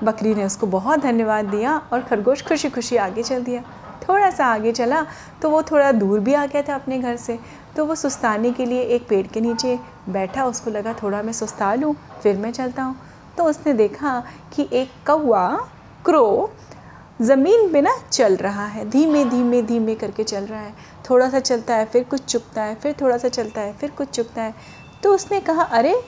बकरी 0.00 0.34
ने 0.34 0.44
उसको 0.44 0.66
बहुत 0.68 1.00
धन्यवाद 1.00 1.44
दिया 1.46 1.76
और 1.92 2.02
खरगोश 2.02 2.42
खुशी 2.42 2.68
खुशी 2.70 2.96
आगे 2.98 3.22
चल 3.22 3.42
दिया। 3.44 3.62
थोड़ा 4.02 4.30
सा 4.30 4.46
आगे 4.46 4.72
चला 4.72 5.04
तो 5.42 5.50
वो 5.50 5.62
थोड़ा 5.62 5.90
दूर 5.92 6.20
भी 6.20 6.34
आ 6.34 6.44
गया 6.46 6.62
था 6.62 6.74
अपने 6.74 6.98
घर 6.98 7.16
से। 7.18 7.38
तो 7.76 7.84
वो 7.86 7.94
सुस्ताने 7.96 8.52
के 8.52 8.66
लिए 8.66 8.82
एक 8.84 9.08
पेड़ 9.08 9.26
के 9.26 9.40
नीचे 9.40 9.78
बैठा, 10.08 10.44
उसको 10.44 10.70
लगा 10.70 10.92
थोड़ा 10.94 11.22
मैं 11.22 11.32
सुस्ता 11.32 11.74
लूँ, 11.74 11.94
फिर 12.22 12.36
मैं 12.36 12.52
चलता 12.52 12.82
हूँ। 12.82 12.98
तो 13.40 13.44
उसने 13.44 13.72
देखा 13.72 14.22
कि 14.52 14.68
एक 14.72 14.88
कौआ 15.06 15.56
क्रो 16.04 16.50
ज़मीन 17.22 17.72
पे 17.72 17.80
ना 17.80 17.90
चल 18.12 18.36
रहा 18.36 18.66
है। 18.66 18.90
धीमे 18.90 19.24
धीमे 19.24 19.62
धीमे 19.62 19.94
करके 19.94 20.24
चल 20.24 20.44
रहा 20.44 20.60
है। 20.60 20.74
थोड़ा 21.10 21.30
सा 21.30 21.40
चलता 21.40 21.74
है, 21.74 21.84
फिर 21.84 22.04
कुछ 22.04 22.24
चुकता 22.24 22.62
है, 22.62 22.74
फिर 22.74 22.94
थोड़ा 23.00 23.18
सा 23.18 23.28
चलता 23.28 23.60
है, 23.60 23.72
फिर 23.72 23.90
कुछ 23.90 24.08
चुकता 24.08 24.42
है। 24.42 24.54
तो 25.02 25.14
उसने 25.14 25.40
कहा, 25.40 25.62
अरे 25.62 26.04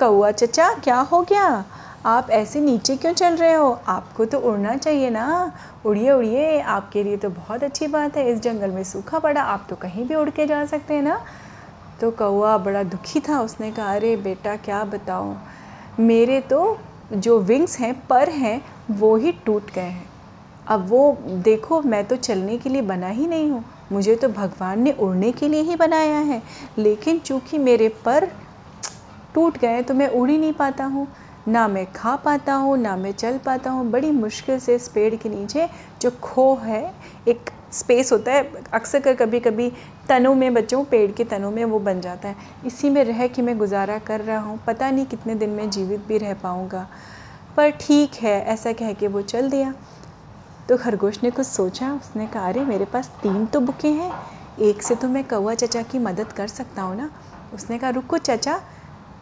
कौआ 0.00 0.30
चचा, 0.30 0.74
क्या 0.74 0.96
हो 0.96 1.22
गया? 1.22 1.64
आप 2.06 2.30
ऐसे 2.30 2.60
नीचे 2.60 2.96
क्यों 2.96 3.12
चल 3.12 3.36
रहे 3.36 3.52
हो? 3.52 3.80
आपको 3.88 4.24
तो 4.24 4.38
उड़ना 4.38 4.76
चाहिए 4.76 5.10
ना। 5.10 5.52
उड़िए 5.86 6.12
उड़िए, 6.12 6.60
आपके 6.60 7.02
लिए 7.02 7.16
तो 7.16 7.30
बहुत 7.30 7.62
अच्छी 7.62 7.86
बात 7.86 8.16
है। 8.16 8.30
इस 8.30 8.40
जंगल 8.40 8.70
में 8.70 8.84
सूखा 8.84 9.18
पड़ा, 9.18 9.42
आप 9.42 9.66
तो 9.70 9.76
कहीं 9.76 10.04
भी 10.04 10.14
उड़ 10.14 10.30
के 10.30 10.46
जा 10.46 10.64
सकते 10.64 10.94
हैं 10.94 11.02
ना। 11.02 11.24
तो 12.02 12.10
कौआ 12.10 12.56
बड़ा 12.58 12.82
दुखी 12.82 13.20
था। 13.20 13.40
उसने 13.40 13.70
कहा, 13.72 13.94
अरे 13.94 14.16
बेटा, 14.16 14.56
क्या 14.56 14.84
बताऊँ? 14.84 15.36
मेरे 16.00 16.40
तो 16.40 16.78
जो 17.12 17.38
विंग्स 17.38 17.78
हैं, 17.80 17.94
पर 18.06 18.28
हैं, 18.28 18.60
वो 18.90 19.16
ही 19.16 19.32
टूट 19.32 19.70
गए 19.70 19.82
हैं। 19.82 20.10
अब 20.66 20.88
वो 20.88 21.16
देखो, 21.28 21.80
मैं 21.82 22.04
तो 22.04 22.16
चलने 22.16 22.58
के 22.58 22.68
लिए 22.68 22.82
बना 22.82 23.08
ही 23.08 23.26
नहीं 23.26 23.50
हूँ। 23.50 23.64
मुझे 23.92 24.16
तो 24.16 24.28
भगवान 24.28 24.82
ने 24.82 24.92
उड़ने 24.92 25.32
के 25.32 25.48
लिए 25.48 25.60
ही 25.60 25.76
बनाया 25.76 26.18
है। 26.18 26.42
लेकिन 26.78 27.18
चूँकि 27.18 27.58
मेरे 27.58 27.88
पर 27.88 28.28
टूट 29.34 29.58
गए 29.58 29.82
तो 29.82 29.94
मैं 29.94 30.08
उड़ 30.08 30.30
ही 30.30 30.38
नहीं 30.38 30.52
पाता 30.52 30.84
हूँ। 30.84 31.06
ना 31.48 31.68
मैं 31.68 31.86
खा 31.92 32.16
पाता 32.16 32.54
हूँ, 32.54 32.76
ना 32.78 32.96
मैं 32.96 33.12
चल 33.12 33.38
पाता 33.38 33.70
हूँ। 33.70 33.90
बड़ी 33.90 34.10
मुश्किल 34.10 34.58
से 34.58 34.74
इस 34.74 34.88
पेड़ 34.88 35.14
के 35.14 35.28
नीचे 35.28 35.68
जो 36.02 36.10
खो 36.22 36.54
है, 36.56 36.94
एक 37.28 37.50
स्पेस 37.72 38.12
होता 38.12 38.32
है, 38.32 38.52
अक्सर 38.72 39.00
कर 39.00 39.14
कभी 39.14 39.40
कभी 39.40 39.72
तनों 40.08 40.34
में, 40.34 40.54
बच्चों 40.54 40.84
पेड़ 40.84 41.12
के 41.12 41.24
तनों 41.24 41.50
में 41.50 41.64
वो 41.64 41.78
बन 41.78 42.00
जाता 42.00 42.28
है। 42.28 42.36
इसी 42.66 42.90
में 42.90 43.04
रह 43.04 43.26
के 43.26 43.42
मैं 43.42 43.58
गुजारा 43.58 43.98
कर 43.98 44.20
रहा 44.20 44.38
हूँ, 44.38 44.60
पता 44.66 44.90
नहीं 44.90 45.06
कितने 45.06 45.34
दिन 45.34 45.50
में 45.50 45.70
जीवित 45.70 46.04
भी 46.08 46.18
रह 46.18 46.34
पाऊँगा। 46.34 46.88
पर 47.56 47.70
ठीक 47.70 48.14
है, 48.14 48.44
ऐसा 48.44 48.72
कह 48.72 48.92
के 48.92 49.08
वो 49.08 49.22
चल 49.22 49.50
दिया। 49.50 49.74
तो 50.68 50.76
खरगोश 50.76 51.22
ने 51.22 51.30
कुछ 51.30 51.46
सोचा, 51.46 51.92
उसने 51.92 52.26
कहा, 52.26 52.46
अरे, 52.46 52.64
मेरे 52.64 52.84
पास 52.84 53.08
तीन 53.22 53.46
तो 53.46 53.60
बुके 53.60 53.88
हैं, 53.88 54.12
एक 54.60 54.82
से 54.82 54.94
तो 54.94 55.08
मैं 55.08 55.24
कौआ 55.24 55.54
चचा 55.54 55.82
की 55.82 55.98
मदद 55.98 56.32
कर 56.32 56.46
सकता 56.46 56.82
हूँ 56.82 56.96
ना? 56.96 57.10
उसने 57.54 57.78
कहा, 57.78 57.90
रुको 57.90 58.18
चचा, 58.18 58.60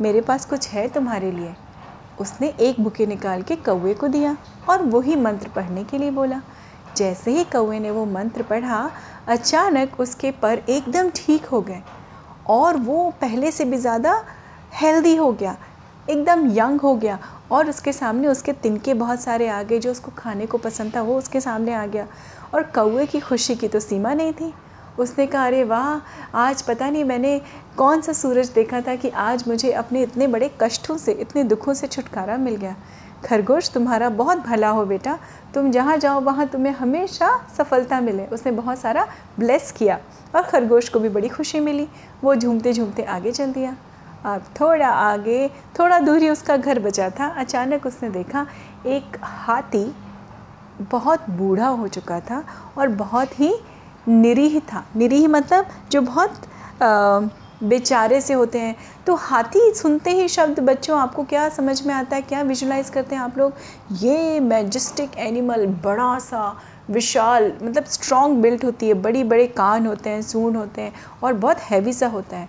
मेरे 0.00 0.20
पास 0.20 0.44
कुछ 0.44 0.68
है 0.68 0.88
तुम्हारे 0.88 1.30
लिए। 1.30 1.54
उसने 2.20 2.48
एक 2.48 2.80
बुके 2.80 3.06
निकाल 3.06 3.42
के 3.42 3.56
कौए 3.56 3.94
को 3.94 4.08
दिया 4.08 4.36
और 4.68 4.82
वही 4.82 5.16
मंत्र 5.16 5.48
पढ़ने 5.48 5.84
के 5.84 5.98
लिए 5.98 6.10
बोला। 6.10 6.42
जैसे 6.96 7.30
ही 7.30 7.44
कौए 7.44 7.78
ने 7.78 7.90
वो 7.90 8.04
मंत्र 8.06 8.42
पढ़ा, 8.42 8.90
अचानक 9.28 10.00
उसके 10.00 10.30
पर 10.32 10.62
एकदम 10.68 11.10
ठीक 11.16 11.44
हो 11.46 11.60
गए 11.62 11.82
और 12.48 12.76
वो 12.78 13.10
पहले 13.20 13.50
से 13.50 13.64
भी 13.64 13.76
ज़्यादा 13.78 14.22
हेल्दी 14.74 15.14
हो 15.16 15.30
गया, 15.32 15.56
एकदम 16.10 16.46
यंग 16.52 16.80
हो 16.80 16.94
गया 16.96 17.18
और 17.50 17.68
उसके 17.68 17.92
सामने 17.92 18.28
उसके 18.28 18.52
तिनके 18.54 18.94
बहुत 18.94 19.20
सारे 19.20 19.48
आ 19.48 19.62
गए, 19.62 19.78
जो 19.78 19.90
उसको 19.90 20.12
खाने 20.16 20.46
को 20.46 20.58
पसंद 20.58 20.94
था 20.96 21.02
वो 21.02 21.18
उसके 21.18 21.40
सामने 21.40 21.74
आ 21.74 21.86
गया। 21.86 22.06
और 22.54 22.62
कौए 22.74 23.06
की 23.06 23.20
खुशी 23.20 23.54
की 23.54 23.68
तो 23.68 23.80
सीमा 23.80 24.12
नहीं 24.14 24.32
थी। 24.32 24.52
उसने 24.98 25.26
कहा, 25.26 25.44
अरे 25.46 25.62
वाह, 25.64 26.00
आज 26.36 26.62
पता 26.62 26.88
नहीं 26.90 27.04
मैंने 27.04 27.40
कौन 27.76 28.00
सा 28.00 28.12
सूरज 28.12 28.48
देखा 28.50 28.80
था 28.80 28.94
कि 28.96 29.08
आज 29.08 29.44
मुझे 29.48 29.70
अपने 29.72 30.02
इतने 30.02 30.26
बड़े 30.26 30.50
कष्टों 30.60 30.96
से, 30.96 31.12
इतने 31.12 31.44
दुखों 31.44 31.74
से 31.74 31.86
छुटकारा 31.86 32.36
मिल 32.38 32.56
गया। 32.56 32.74
खरगोश, 33.24 33.70
तुम्हारा 33.70 34.08
बहुत 34.08 34.38
भला 34.38 34.68
हो 34.68 34.84
बेटा। 34.84 35.18
तुम 35.54 35.70
जहाँ 35.70 35.96
जाओ, 35.96 36.20
वहाँ 36.20 36.46
तुम्हें 36.46 36.72
हमेशा 36.72 37.30
सफलता 37.58 38.00
मिले। 38.00 38.26
उसने 38.26 38.52
बहुत 38.52 38.78
सारा 38.78 39.06
ब्लेस 39.38 39.70
किया 39.72 39.98
और 40.34 40.42
खरगोश 40.42 40.88
को 40.88 41.00
भी 41.00 41.08
बड़ी 41.08 41.28
खुशी 41.28 41.60
मिली। 41.60 41.88
वो 42.24 42.34
झूमते 42.34 42.72
झूमते 42.72 43.02
आगे 43.02 43.32
चल 43.32 43.52
दिया। 43.52 43.76
अब 44.24 44.44
थोड़ा 44.60 44.88
आगे, 44.88 45.48
थोड़ा 45.78 45.98
दूर 45.98 46.18
ही 46.18 46.28
उसका 46.28 46.56
घर 46.56 46.78
बचा 46.78 47.10
था। 47.10 47.28
अचानक 47.36 47.86
उसने 47.86 48.10
देखा, 48.10 48.46
एक 48.86 49.16
हाथी 49.22 49.92
बहुत 50.82 51.30
बूढ़ा 51.30 51.66
हो 51.66 51.88
चुका 51.88 52.20
था 52.20 52.44
और 52.78 52.88
बहुत 52.88 53.40
ही 53.40 53.54
निरीह 54.08 54.58
था। 54.72 54.84
निरीह 54.96 55.28
मतलब 55.28 55.66
जो 55.92 56.00
बहुत 56.00 56.40
बेचारे 57.62 58.20
से 58.20 58.34
होते 58.34 58.58
हैं। 58.58 58.76
तो 59.06 59.14
हाथी 59.16 59.72
सुनते 59.74 60.10
ही 60.10 60.28
शब्द, 60.28 60.60
बच्चों, 60.60 60.98
आपको 60.98 61.24
क्या 61.24 61.48
समझ 61.48 61.80
में 61.86 61.94
आता 61.94 62.16
है, 62.16 62.22
क्या 62.22 62.42
विजुलाइज 62.42 62.90
करते 62.90 63.14
हैं 63.14 63.22
आप 63.22 63.38
लोग? 63.38 63.52
ये 63.92 64.40
मैजेस्टिक 64.40 65.18
एनिमल 65.18 65.66
बड़ा 65.84 66.18
सा 66.18 66.56
विशाल 66.90 67.52
मतलब 67.62 67.84
स्ट्रॉन्ग 67.86 68.40
बिल्ट 68.42 68.64
होती 68.64 68.88
है 68.88 68.94
बड़ी 68.96 69.24
बड़े 69.24 69.46
कान 69.48 69.86
होते 69.86 70.10
हैं, 70.10 70.22
सूंड 70.22 70.56
होते 70.56 70.82
हैं 70.82 70.92
और 71.22 71.32
बहुत 71.34 71.60
हैवी 71.60 71.92
सा 71.92 72.06
होता 72.08 72.36
है। 72.36 72.48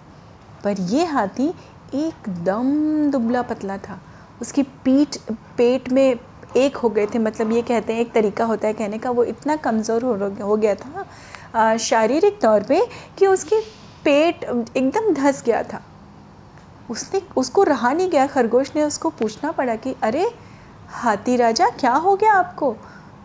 पर 0.64 0.80
ये 0.82 1.06
हाथी 1.06 1.48
एकदम 1.96 2.72
दुबला 3.12 3.42
पतला 3.42 3.78
था। 3.78 4.00
उसकी 4.42 4.64
पीठ, 4.64 5.18
पेट 5.58 5.92
में 5.92 6.20
एक 6.58 6.76
हो 6.76 6.90
गए 6.90 7.06
थे 7.06 7.20
मतलब 7.20 7.52
ये 7.52 7.62
कहते 7.62 7.94
हैं, 7.94 8.02
एक 8.02 8.12
तरीका 8.14 8.46
होता 8.46 8.68
है 8.68 8.74
कहने 8.74 8.98
का, 8.98 9.10
वो 9.12 9.24
इतना 9.24 9.56
कमज़ोर 9.58 10.04
हो 10.42 10.56
गया 10.56 10.76
था 10.76 11.78
शारीरिक 11.80 12.40
तौर 12.42 12.64
पे 12.64 12.82
कि 13.18 13.28
उसकी 13.28 13.62
पेट 14.04 14.44
एकदम 14.78 15.14
धस 15.14 15.44
गया 15.46 15.64
था। 15.64 15.82
उसने, 16.90 17.22
उसको 17.38 17.64
रहा 17.64 17.94
नहीं 17.94 18.10
गया, 18.10 18.28
खरगोश 18.28 18.72
ने 18.76 18.84
उसको 18.84 19.10
पूछना 19.10 19.52
पड़ा 19.52 19.76
कि, 19.76 19.96
अरे, 20.04 20.32
हाथी 20.90 21.36
राजा, 21.36 21.70
क्या 21.70 21.94
हो 21.94 22.16
गया 22.16 22.34
आपको? 22.34 22.76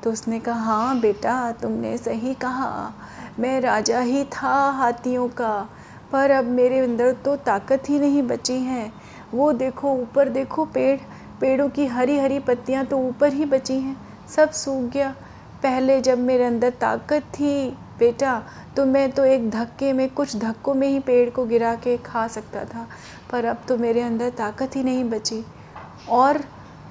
तो 0.02 0.12
उसने 0.12 0.40
कहा 0.40 0.62
हाँ 0.62 1.00
बेटा, 1.00 1.52
तुमने 1.52 1.98
सही 1.98 2.34
कहा, 2.34 2.92
मैं 3.38 3.60
राजा 3.60 4.00
ही 4.00 4.24
था 4.24 4.70
हाथियों 4.70 5.28
का, 5.28 5.68
पर 6.12 6.30
अब 6.30 6.44
मेरे 6.44 6.78
अंदर 6.78 7.12
तो 7.12 7.36
ताकत 7.36 7.82
ही 7.88 7.98
नहीं 7.98 8.22
बची 8.22 8.58
है। 8.58 8.92
वो 9.34 9.52
देखो, 9.52 9.92
ऊपर 9.92 10.28
देखो, 10.28 10.64
पेड़, 10.64 11.00
पेड़ों 11.40 11.68
की 11.68 11.86
हरी 11.86 12.18
हरी 12.18 12.38
पत्तियाँ 12.38 12.84
तो 12.84 12.98
ऊपर 12.98 13.32
ही 13.32 13.44
बची 13.44 13.74
हैं, 13.74 13.96
सब 14.28 14.50
सूख 14.50 14.92
गया। 14.92 15.14
पहले 15.62 16.00
जब 16.00 16.18
मेरे 16.18 16.44
अंदर 16.44 16.70
ताकत 16.70 17.22
थी, 17.22 17.78
बेटा 17.98 18.42
तो 18.76 18.84
मैं 18.84 19.10
तो 19.10 19.24
एक 19.24 19.48
धक्के 19.50 19.92
में, 19.92 20.08
कुछ 20.08 20.36
धक्कों 20.36 20.74
में 20.74 20.88
ही 20.88 20.98
पेड़ 21.00 21.28
को 21.30 21.44
गिरा 21.46 21.74
के 21.74 21.96
खा 21.96 22.26
सकता 22.28 22.64
था, 22.64 22.86
पर 23.30 23.44
अब 23.44 23.64
तो 23.68 23.76
मेरे 23.76 24.00
अंदर 24.00 24.30
ताकत 24.30 24.76
ही 24.76 24.82
नहीं 24.82 25.04
बची। 25.04 25.44
और 26.08 26.40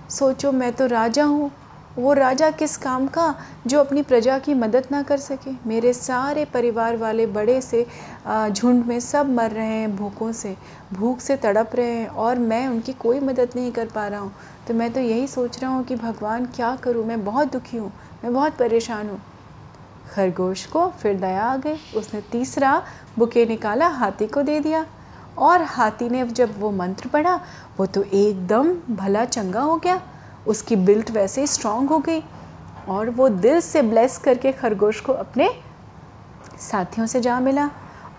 सोचो, 0.10 0.52
मैं 0.52 0.72
तो 0.74 0.86
राजा 0.86 1.24
हूँ। 1.24 1.52
वो 1.98 2.14
राजा 2.14 2.50
किस 2.52 2.76
काम 2.78 3.06
का? 3.08 3.34
जो 3.68 3.80
अपनी 3.80 4.02
प्रजा 4.02 4.38
की 4.40 4.54
मदद 4.54 4.88
ना 4.92 5.02
कर 5.04 5.18
सके। 5.18 5.52
मेरे 5.68 5.94
सारे 5.94 6.46
परिवार 6.46 6.98
वाले 6.98 7.26
बड़े 7.28 7.62
से 7.62 7.86
झुंड 8.50 8.86
में 8.86 9.00
सब 9.00 9.30
मर 9.30 9.52
रहे 9.52 9.68
हैं 9.68 9.96
भूखों 9.96 10.32
से। 10.32 10.56
भूख 10.94 11.20
से 11.20 11.36
तड़प 11.38 11.76
रहे 11.76 11.92
हैं 11.92 12.08
और 12.08 12.40
मैं 12.40 12.68
उनकी 12.68 12.94
कोई 12.94 13.20
मदद 13.20 13.50
नहीं 13.56 13.72
कर 13.72 13.88
पा 13.96 14.08
रहा 14.08 14.20
हूँ। 14.20 14.34
तो 14.68 14.74
मैं 14.74 14.92
तो 14.94 15.00
यही 15.00 15.28
सोच 15.28 15.60
रहा 15.60 15.72
हूँ 15.72 15.84
कि 15.84 15.96
भगवान 15.96 16.46
क्या 16.46 16.76
करूँ? 16.76 17.06
मैं 17.06 17.24
बहुत 17.26 17.52
दुखी 17.54 17.78
हूँ, 17.78 17.92
मैं 18.24 18.34
बहुत 18.34 18.58
परेशान 18.58 19.10
हूँ। 19.10 19.22
खरगोश 20.12 20.66
को 20.66 20.88
फिर 20.92 21.16
दया 21.16 21.44
आ 21.44 21.56
गई। 21.58 21.78
उसने 21.96 22.22
तीसरा 22.22 22.82
बुके 23.20 23.46
निकाला, 23.46 23.88
हाथी 23.88 24.28
को 24.28 24.42
दे 24.42 24.60
दिया। 24.60 24.86
और 25.38 25.62
हाथी 25.62 26.10
ने 26.10 26.26
जब 26.26 26.60
वो 26.60 26.72
मंत्र 26.72 27.10
पढ़ा, 27.10 27.40
वो 27.78 27.86
तो 27.86 28.04
एकदम 28.04 28.74
भला 28.90 29.26
चंगा 29.26 29.62
हो 29.62 29.76
गया। 29.78 30.02
उसकी 30.48 30.76
बिल्ट 30.76 31.12
वैसे 31.12 31.42
ही 31.42 31.48
स्ट्रांग 31.48 31.90
हो 31.90 32.00
गई 32.00 32.24
और 32.88 33.10
वो 33.10 33.30
दिल 33.30 33.60
से 33.62 33.82
ब्लेस 33.82 34.18
करके 34.18 34.52
खरगोश 34.52 35.00
को 35.02 35.14
अपने 35.14 35.50
साथियों 36.62 37.08
से 37.08 37.22
जा 37.22 37.40
मिला 37.40 37.70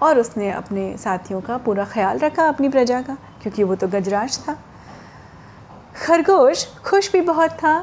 और 0.02 0.18
उसने 0.18 0.50
अपने 0.50 0.96
साथियों 0.98 1.40
का 1.40 1.56
पूरा 1.56 1.84
ख्याल 1.84 2.18
रखा 2.18 2.48
अपनी 2.48 2.68
प्रजा 2.68 3.00
का, 3.02 3.16
क्योंकि 3.42 3.62
वो 3.62 3.74
तो 3.74 3.88
गजराज 3.88 4.38
था। 4.38 4.56
खरगोश 5.96 6.66
खुश 6.84 7.12
भी 7.12 7.20
बहुत 7.20 7.50
था 7.50 7.74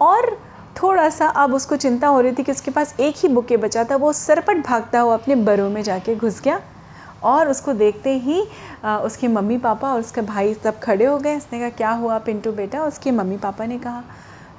और 0.00 0.36
थोड़ा 0.76 1.08
सा 1.08 1.26
अब 1.26 1.54
उसको 1.54 1.76
चिंता 1.76 2.08
हो 2.08 2.20
रही 2.20 2.32
थी 2.32 2.42
कि 2.42 2.52
उसके 2.52 2.70
पास 2.70 2.94
एक 3.00 3.14
ही 3.16 3.28
बुके 3.28 3.56
बचा 3.56 3.84
था 3.84 3.96
वो 3.96 4.12
सरपट 4.12 4.66
भागता 4.66 5.00
हुआ 5.00 5.14
अपने 5.14 5.34
बरों 5.34 5.70
में 5.70 5.82
जाके 5.82 6.16
घुस 6.16 6.40
गया 6.40 6.60
और 7.22 7.48
उसको 7.48 7.72
देखते 7.72 8.10
ही 8.18 8.48
आ, 8.84 8.98
उसके 8.98 9.28
मम्मी 9.28 9.58
पापा 9.58 9.92
और 9.92 10.00
उसका 10.00 10.22
भाई 10.22 10.54
सब 10.54 10.78
खड़े 10.78 11.04
हो 11.04 11.18
गए। 11.18 11.36
उसने 11.36 11.58
कहा 11.60 11.68
क्या 11.68 11.90
हुआ 11.90 12.18
पिंटू 12.18 12.52
बेटा? 12.52 12.82
उसके 12.82 13.10
मम्मी 13.10 13.36
पापा 13.36 13.66
ने 13.66 13.78
कहा 13.78 14.02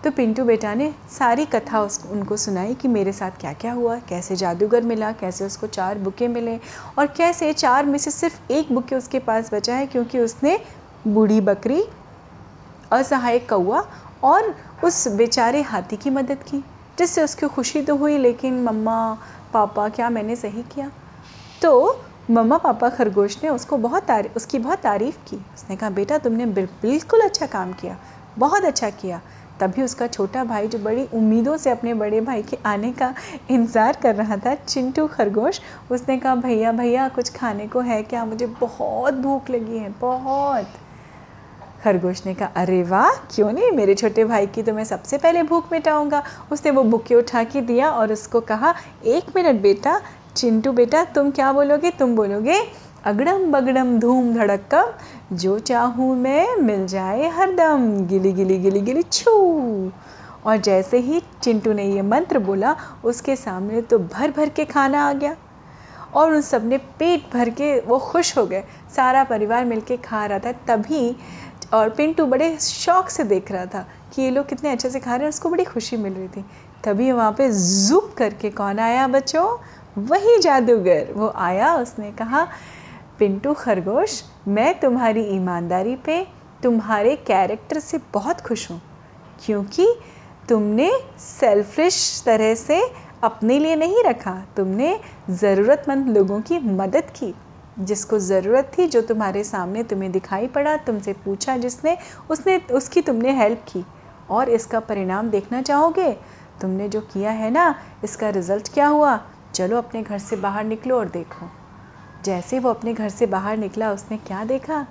तो 0.03 0.11
पिंटू 0.11 0.43
बेटा 0.43 0.73
ने 0.73 0.93
सारी 1.11 1.45
कथा 1.45 1.81
उस 1.81 2.05
उनको 2.11 2.37
सुनाई 2.37 2.73
कि 2.75 2.87
मेरे 2.87 3.11
साथ 3.11 3.31
क्या 3.31 3.53
क्या 3.53 3.73
हुआ 3.73 3.95
कैसे 4.09 4.35
जादूगर 4.35 4.81
मिला 4.81 5.11
कैसे 5.11 5.45
उसको 5.45 5.67
चार 5.67 5.97
बुके 5.97 6.27
मिले 6.27 6.59
और 6.97 7.07
कैसे 7.07 7.53
चार 7.53 7.85
में 7.85 7.97
से 7.97 8.11
सिर्फ़ 8.11 8.51
एक 8.51 8.71
बुके 8.73 8.95
उसके 8.95 9.19
पास 9.19 9.53
बचा 9.53 9.75
है 9.75 9.85
क्योंकि 9.85 10.19
उसने 10.19 10.59
बूढ़ी 11.07 11.41
बकरी 11.41 11.83
असहाय 12.91 13.39
कौआ 13.39 13.85
और 14.23 14.55
उस 14.83 15.07
बेचारे 15.07 15.61
हाथी 15.61 15.97
की 15.97 16.09
मदद 16.09 16.43
की, 16.43 16.63
जिससे 16.97 17.23
उसकी 17.23 17.47
खुशी 17.47 17.81
तो 17.81 17.95
हुई, 17.95 18.17
लेकिन 18.17 18.63
मम्मा, 18.63 19.17
पापा, 19.53 19.89
क्या 19.89 20.09
मैंने 20.09 20.35
सही 20.35 20.63
किया? 20.63 20.91
तो 21.61 22.03
मम्मा, 22.31 22.57
पापा, 22.57 22.89
खरगोश 22.89 23.43
ने 23.43 23.49
उसको 23.49 23.77
बहुत 23.77 24.03
तारीफ़ 24.03 24.35
उसकी 24.35 24.59
बहुत 24.59 24.79
तारीफ़ 24.79 25.17
की। 25.29 25.35
उसने 25.35 25.75
कहा, 25.75 25.89
बेटा, 25.89 26.17
तुमने 26.17 26.45
बिल्कुल 26.45 27.21
अच्छा 27.21 27.45
काम 27.45 27.73
किया, 27.73 27.97
बहुत 28.37 28.63
अच्छा 28.63 28.89
किया। 28.89 29.21
तभी 29.59 29.81
उसका 29.81 30.07
छोटा 30.07 30.43
भाई, 30.43 30.67
जो 30.67 30.79
बड़ी 30.79 31.03
उम्मीदों 31.13 31.57
से 31.57 31.69
अपने 31.69 31.93
बड़े 31.93 32.21
भाई 32.21 32.41
के 32.43 32.57
आने 32.65 32.91
का 32.91 33.13
इंतज़ार 33.51 33.97
कर 34.03 34.15
रहा 34.15 34.37
था, 34.37 34.55
चिंटू 34.55 35.07
खरगोश, 35.07 35.61
उसने 35.91 36.17
कहा, 36.17 36.35
भैया 36.35 36.71
भैया, 36.71 37.07
कुछ 37.09 37.35
खाने 37.35 37.67
को 37.67 37.79
है 37.79 38.03
क्या? 38.03 38.25
मुझे 38.25 38.45
बहुत 38.45 39.13
भूख 39.13 39.49
लगी 39.49 39.77
है, 39.77 39.89
बहुत। 40.01 40.73
खरगोश 41.83 42.25
ने 42.25 42.33
कहा, 42.33 42.49
अरे 42.55 42.81
वाह, 42.83 43.09
क्यों 43.35 43.51
नहीं? 43.51 43.71
मेरे 43.71 43.93
छोटे 43.95 44.23
भाई 44.25 44.47
की 44.47 44.63
तो 44.63 44.73
मैं 44.73 44.83
सबसे 44.83 45.17
पहले 45.17 45.43
भूख 45.43 45.71
मिटाऊँगा। 45.71 46.23
उसने 46.51 46.71
वो 46.71 46.83
बुके 46.83 47.15
उठा 47.15 47.43
के 47.43 47.61
दिया 47.61 47.89
और 47.89 48.11
उसको 48.13 48.41
कहा, 48.41 48.73
एक 49.05 49.35
मिनट 49.35 49.61
बेटा, 49.61 49.99
चिंटू 50.35 50.71
बेटा, 50.71 51.03
तुम 51.05 51.31
क्या 51.31 51.51
बोलोगे? 51.53 51.91
तुम 51.91 52.15
बोलोगे, 52.15 52.59
अगड़म 53.05 53.51
बगड़म 53.51 53.97
धूम 53.99 54.33
धड़क्कम, 54.33 54.93
जो 55.35 55.59
चाहूँ 55.59 56.15
मैं 56.15 56.55
मिल 56.57 56.85
जाए 56.87 57.29
हरदम 57.29 57.89
गिली 58.07 58.31
गिली 58.33 58.57
गिली 58.57 58.81
गिली 58.81 59.03
छू। 59.03 59.91
और 60.45 60.57
जैसे 60.57 60.97
ही 60.97 61.21
चिंटू 61.43 61.73
ने 61.73 61.85
ये 61.85 62.01
मंत्र 62.01 62.39
बोला, 62.39 62.75
उसके 63.03 63.35
सामने 63.35 63.81
तो 63.81 63.99
भर 63.99 64.31
भर 64.31 64.49
के 64.49 64.65
खाना 64.65 65.07
आ 65.09 65.13
गया 65.13 65.35
और 66.13 66.33
उन 66.33 66.41
सबने 66.41 66.77
पेट 66.99 67.31
भर 67.33 67.49
के 67.49 67.79
वो 67.79 67.97
खुश 67.99 68.37
हो 68.37 68.45
गए। 68.45 68.63
सारा 68.95 69.23
परिवार 69.23 69.65
मिलके 69.65 69.97
खा 69.97 70.25
रहा 70.25 70.39
था, 70.39 70.51
तभी 70.67 71.15
और 71.73 71.89
पिंटू 71.89 72.25
बड़े 72.25 72.57
शौक 72.57 73.09
से 73.09 73.23
देख 73.23 73.51
रहा 73.51 73.65
था 73.65 73.85
कि 74.13 74.21
ये 74.21 74.29
लोग 74.29 74.47
कितने 74.47 74.71
अच्छे 74.71 74.89
से 74.89 74.99
खा 74.99 75.15
रहे 75.15 75.21
हैं 75.21 75.29
उसको 75.29 75.49
बड़ी 75.49 75.63
खुशी 75.63 75.97
मिल 75.97 76.13
रही 76.13 76.27
थी। 76.27 76.45
तभी 76.83 77.11
वहाँ 77.11 77.31
पे 77.31 77.49
जूप 77.51 78.13
करके 78.17 78.49
कौन 78.51 78.79
आया 78.79 79.07
बच्चों? 79.07 79.45
वही 79.99 80.37
जादूगर। 80.39 81.11
वो 81.13 81.31
आया, 81.37 81.73
उसने 81.75 82.11
कहा, 82.11 82.47
पिंटू 83.19 83.53
खरगोश, 83.53 84.23
मैं 84.47 84.79
तुम्हारी 84.79 85.21
ईमानदारी 85.25 85.95
पे 85.95 86.25
तुम्हारे 86.63 87.15
कैरेक्टर 87.27 87.79
से 87.79 87.99
बहुत 88.13 88.41
खुश 88.41 88.69
हूँ, 88.71 88.81
क्योंकि 89.45 89.87
तुमने 90.49 90.91
सेल्फिश 91.19 92.23
तरह 92.25 92.53
से 92.55 92.81
अपने 93.23 93.59
लिए 93.59 93.75
नहीं 93.75 94.03
रखा। 94.03 94.35
तुमने 94.57 94.97
ज़रूरतमंद 95.31 96.17
लोगों 96.17 96.39
की 96.41 96.59
मदद 96.59 97.09
की। 97.15 97.33
जिसको 97.79 98.19
ज़रूरत 98.19 98.71
थी, 98.77 98.87
जो 98.87 99.01
तुम्हारे 99.01 99.43
सामने 99.43 99.83
तुम्हें 99.83 100.11
दिखाई 100.11 100.47
पड़ा, 100.47 100.77
तुमसे 100.77 101.13
पूछा 101.13 101.57
जिसने, 101.57 101.97
उसने, 102.29 102.57
उसकी 102.57 103.01
तुमने 103.01 103.31
हेल्प 103.31 103.65
की। 103.67 103.85
और 104.29 104.49
इसका 104.49 104.79
परिणाम 104.79 105.29
देखना 105.29 105.61
चाहोगे? 105.61 106.17
तुमने 106.61 106.89
जो 106.89 107.01
किया 107.01 107.31
है 107.31 107.51
ना, 107.51 107.75
इसका 108.03 108.29
रिज़ल्ट 108.29 108.73
क्या 108.73 108.87
हुआ? 108.87 109.21
चलो 109.53 109.77
अपने 109.77 110.03
घर 110.03 110.17
से 110.17 110.35
बाहर 110.35 110.63
निकलो 110.63 110.99
और 110.99 111.09
देखो। 111.09 111.49
जैसे 112.25 112.59
वो 112.59 112.69
अपने 112.69 112.93
घर 112.93 113.09
से 113.09 113.25
बाहर 113.25 113.57
निकला, 113.57 113.91
उसने 113.91 114.17
क्या 114.17 114.43
देखा? 114.43 114.87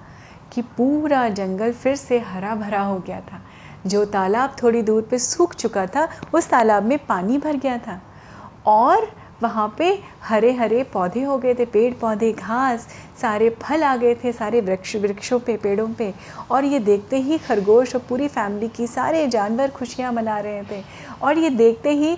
कि 0.52 0.62
पूरा 0.62 1.28
जंगल 1.28 1.72
फिर 1.72 1.96
से 1.96 2.18
हरा 2.18 2.54
भरा 2.54 2.80
हो 2.80 2.98
गया 2.98 3.20
था। 3.20 3.40
जो 3.86 4.04
तालाब 4.04 4.56
थोड़ी 4.62 4.82
दूर 4.82 5.02
पे 5.02 5.18
सूख 5.18 5.54
चुका 5.54 5.86
था, 5.86 6.08
उस 6.34 6.50
तालाब 6.50 6.82
में 6.82 7.06
पानी 7.06 7.38
भर 7.38 7.56
गया 7.56 7.78
था। 7.78 8.02
और 8.66 9.21
वहाँ 9.42 9.74
पे 9.78 9.88
हरे 10.22 10.52
हरे 10.52 10.82
पौधे 10.92 11.22
हो 11.22 11.38
गए 11.38 11.54
थे 11.54 11.64
पेड़ 11.66 11.92
पौधे 11.94 12.32
घास 12.32 12.88
सारे 13.22 13.48
फल 13.62 13.82
आ 13.84 13.94
गए 13.96 14.14
थे, 14.14 14.32
सारे 14.32 14.60
वृक्ष, 14.60 14.96
वृक्षों 14.96 15.38
पे, 15.38 15.56
पेड़ों 15.58 15.88
पे। 15.94 16.12
और 16.50 16.64
ये 16.64 16.78
देखते 16.80 17.16
ही 17.18 17.38
खरगोश 17.38 17.94
और 17.94 18.02
पूरी 18.08 18.28
फैमिली 18.30 18.68
की 18.68 18.86
सारे 18.88 19.26
जानवर 19.28 19.70
खुशियाँ 19.70 20.12
मना 20.12 20.38
रहे 20.40 20.62
थे। 20.62 20.82
और 21.22 21.38
ये 21.38 21.50
देखते 21.52 21.90
ही 21.92 22.16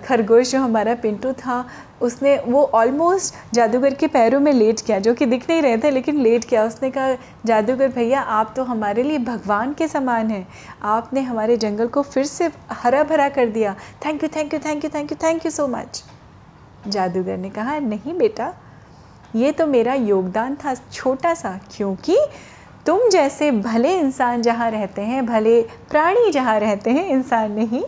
खरगोश 0.00 0.52
जो 0.52 0.58
हमारा 0.60 0.94
पिंटू 0.96 1.32
था, 1.34 1.64
उसने 2.02 2.36
वो 2.46 2.62
ऑलमोस्ट 2.74 3.34
जादूगर 3.54 3.94
के 3.94 4.06
पैरों 4.08 4.40
में 4.40 4.52
लेट 4.52 4.80
किया, 4.80 4.98
जो 4.98 5.14
कि 5.14 5.26
दिख 5.26 5.48
नहीं 5.50 5.62
रहे 5.62 5.78
थे, 5.78 5.90
लेकिन 5.90 6.20
लेट 6.22 6.44
किया। 6.44 6.64
उसने 6.64 6.90
कहा, 6.90 7.16
जादूगर 7.46 7.88
भैया, 7.88 8.20
आप 8.20 8.52
तो 8.56 8.64
हमारे 8.64 9.02
लिए 9.02 9.18
भगवान 9.20 9.72
के 9.74 9.88
समान 9.88 10.30
हैं। 10.30 10.46
आपने 10.86 11.20
हमारे 11.22 11.56
जंगल 11.56 11.86
को 11.88 12.02
फिर 12.04 12.24
से 12.26 12.50
हरा 12.72 13.02
भरा 13.04 13.28
कर 13.28 13.48
दिया। 13.48 13.74
Thank 14.06 14.22
you 14.22 14.28
thank 14.36 14.54
you 14.54 14.60
thank 14.66 14.84
you 14.84 14.90
thank 14.94 15.12
you 15.12 15.18
thank 15.22 15.44
you 15.46 15.50
so 15.50 15.66
much 15.68 16.02
जादूगर 16.88 17.36
ने 17.36 17.50
कहा, 17.50 17.78
नहीं 17.80 18.16
बेटा 18.18 18.52
ये 19.36 19.52
तो 19.52 19.66
मेरा 19.66 19.94
योगदान 19.94 20.54
था 20.54 20.74
छोटा 20.74 21.34
सा, 21.34 21.58
क्योंकि 21.76 22.16
तुम 22.86 23.08
जैसे 23.08 23.50
भले 23.50 23.98
इंसान 23.98 24.42
जहाँ 24.42 24.70
रहते 24.70 25.02
हैं, 25.02 25.26
भले 25.26 25.62
प्राणी 25.62 26.30
जहाँ 26.30 26.58
रहते 26.60 26.90
हैं, 26.90 27.06
इंसान 27.08 27.52
नहीं, 27.52 27.82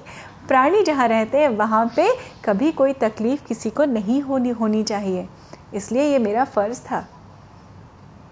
प्राणी 0.48 0.82
जहाँ 0.82 1.08
रहते 1.08 1.38
हैं, 1.38 1.48
वहाँ 1.48 1.92
पे 1.96 2.08
कभी 2.44 2.72
कोई 2.72 2.92
तकलीफ़ 2.92 3.44
किसी 3.44 3.70
को 3.70 3.84
नहीं 3.84 4.20
होनी 4.22 4.50
होनी 4.50 4.82
चाहिए। 4.82 5.28
इसलिए 5.74 6.02
ये 6.02 6.18
मेरा 6.18 6.44
फ़र्ज़ 6.44 6.80
था। 6.80 7.06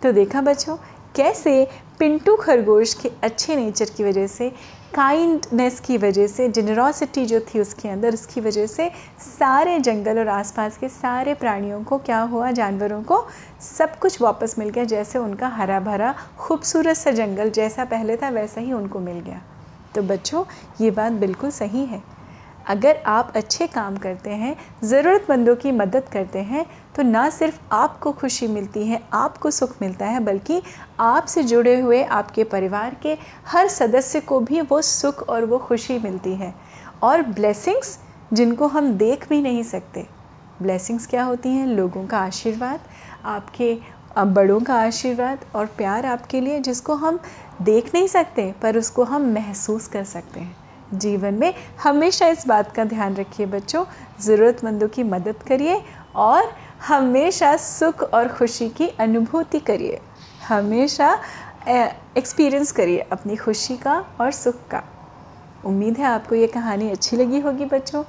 तो 0.03 0.13
देखा 0.13 0.41
बच्चों, 0.41 0.77
कैसे 1.17 1.69
पिंटू 1.99 2.37
खरगोश 2.37 2.95
के 2.95 3.11
अच्छे 3.23 3.57
नेचर 3.57 3.91
की 3.97 4.05
वजह 4.05 4.27
से 4.27 4.53
काइंडनेस 4.95 5.81
की 5.81 5.99
वजह 5.99 6.27
से 6.27 6.49
जनरोसिटी 6.49 7.27
जो 7.27 7.41
थी 7.41 7.61
उसके 7.61 7.89
अंदर, 7.89 8.15
उसकी 8.15 8.41
वजह 8.41 8.67
से 8.67 8.91
सारे 9.39 9.79
जंगल 9.79 10.19
और 10.19 10.29
आसपास 10.29 10.79
के 10.79 10.89
सारे 10.89 11.35
प्राणियों 11.35 11.85
को, 11.85 11.99
क्या 11.99 12.21
हुआ, 12.21 12.51
जानवरों 12.51 13.03
को 13.03 13.27
सब 13.61 13.99
कुछ 13.99 14.21
वापस 14.23 14.55
मिल 14.59 14.69
गया, 14.69 14.85
जैसे 14.85 15.19
उनका 15.19 15.49
हरा 15.49 15.81
भरा 15.81 16.15
खूबसूरत 16.39 16.97
सा 16.97 17.11
जंगल 17.11 17.51
जैसा 17.51 17.85
पहले 17.85 18.17
था, 18.17 18.29
वैसा 18.29 18.61
ही 18.61 18.73
उनको 18.73 18.99
मिल 18.99 19.21
गया। 19.21 19.43
तो 19.95 20.03
बच्चों, 20.03 20.45
ये 20.81 20.91
बात 20.91 21.13
बिल्कुल 21.13 21.51
सही 21.51 21.85
है। 21.85 22.18
अगर 22.69 22.97
आप 23.07 23.33
अच्छे 23.37 23.67
काम 23.67 23.97
करते 23.97 24.31
हैं, 24.31 24.57
ज़रूरतमंदों 24.85 25.57
की 25.57 25.73
मदद 25.73 26.09
करते 26.13 26.39
हैं 26.39 26.65
तो 26.97 27.03
ना 27.03 27.29
सिर्फ़ 27.31 27.61
आपको 27.73 28.13
खुशी 28.13 28.47
मिलती 28.47 28.87
है, 28.87 29.01
आपको 29.13 29.51
सुख 29.51 29.75
मिलता 29.83 30.07
है, 30.07 30.21
बल्कि 30.21 30.63
आपसे 31.01 31.43
जुड़े 31.43 31.81
हुए 31.81 32.03
आपके 32.03 32.45
परिवार 32.45 32.97
के 33.03 33.17
हर 33.47 33.69
सदस्य 33.69 34.21
को 34.21 34.41
भी 34.41 34.61
वो 34.61 34.83
सुख 34.83 35.29
और 35.29 35.45
वो 35.45 35.59
खुशी 35.59 35.99
मिलती 35.99 36.35
है। 36.35 36.55
और 37.03 37.23
ब्लेसिंग्स, 37.23 37.99
जिनको 38.33 38.67
हम 38.67 38.93
देख 38.93 39.29
भी 39.29 39.41
नहीं 39.43 39.63
सकते। 39.63 40.07
ब्लेसिंग्स 40.63 41.07
क्या 41.07 41.25
होती 41.25 41.49
हैं? 41.49 41.67
लोगों 41.67 42.07
का 42.07 42.19
आशीर्वाद, 42.19 42.81
आपके 43.25 43.79
बड़ों 44.19 44.61
का 44.61 44.75
आशीर्वाद 44.75 45.45
और 45.55 45.67
प्यार 45.67 46.07
आपके 46.07 46.41
लिए, 46.41 46.61
जिसको 46.61 46.95
हम 46.95 47.21
देख 47.63 47.95
नहीं 47.95 48.09
सकते, 48.09 48.55
पर 48.63 48.79
उसको 48.79 49.05
हम 49.05 49.33
महसूस 49.33 49.87
कर 49.89 50.05
सकते 50.05 50.41
हैं। 50.41 50.68
जीवन 50.95 51.35
में 51.35 51.53
हमेशा 51.83 52.27
इस 52.27 52.47
बात 52.47 52.73
का 52.73 52.85
ध्यान 52.85 53.15
रखिए 53.17 53.47
बच्चों, 53.47 53.85
ज़रूरतमंदों 54.21 54.89
की 54.89 55.03
मदद 55.03 55.43
करिए 55.49 55.83
और 56.17 56.53
हमेशा 56.89 57.57
सुख 57.57 58.03
और 58.05 58.29
खुशी 58.29 58.69
की 58.69 58.89
अनुभूति 59.01 59.59
करिए। 59.61 60.01
हमेशा 60.49 61.19
एक्सपीरियंस 61.69 62.73
करिए 62.73 62.99
अपनी 63.13 63.37
खुशी 63.37 63.77
का 63.77 63.99
और 64.21 64.31
सुख 64.33 64.67
का। 64.71 64.83
उम्मीद 65.67 65.99
है 65.99 66.05
आपको 66.05 66.35
ये 66.35 66.47
कहानी 66.47 66.91
अच्छी 66.91 67.17
लगी 67.17 67.41
होगी 67.41 67.65
बच्चों। 67.65 68.03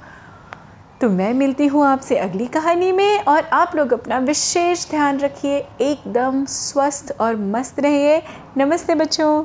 तो 1.00 1.08
मैं 1.10 1.32
मिलती 1.34 1.66
हूँ 1.66 1.84
आपसे 1.86 2.16
अगली 2.18 2.46
कहानी 2.46 2.90
में 2.92 3.24
और 3.24 3.44
आप 3.44 3.76
लोग 3.76 3.92
अपना 3.92 4.18
विशेष 4.18 4.88
ध्यान 4.90 5.18
रखिए, 5.18 5.58
एकदम 5.80 6.44
स्वस्थ 6.44 7.14
और 7.20 7.36
मस्त 7.36 7.80
रहिए। 7.80 8.22
नमस्ते 8.56 8.94
बच्चों। 8.94 9.44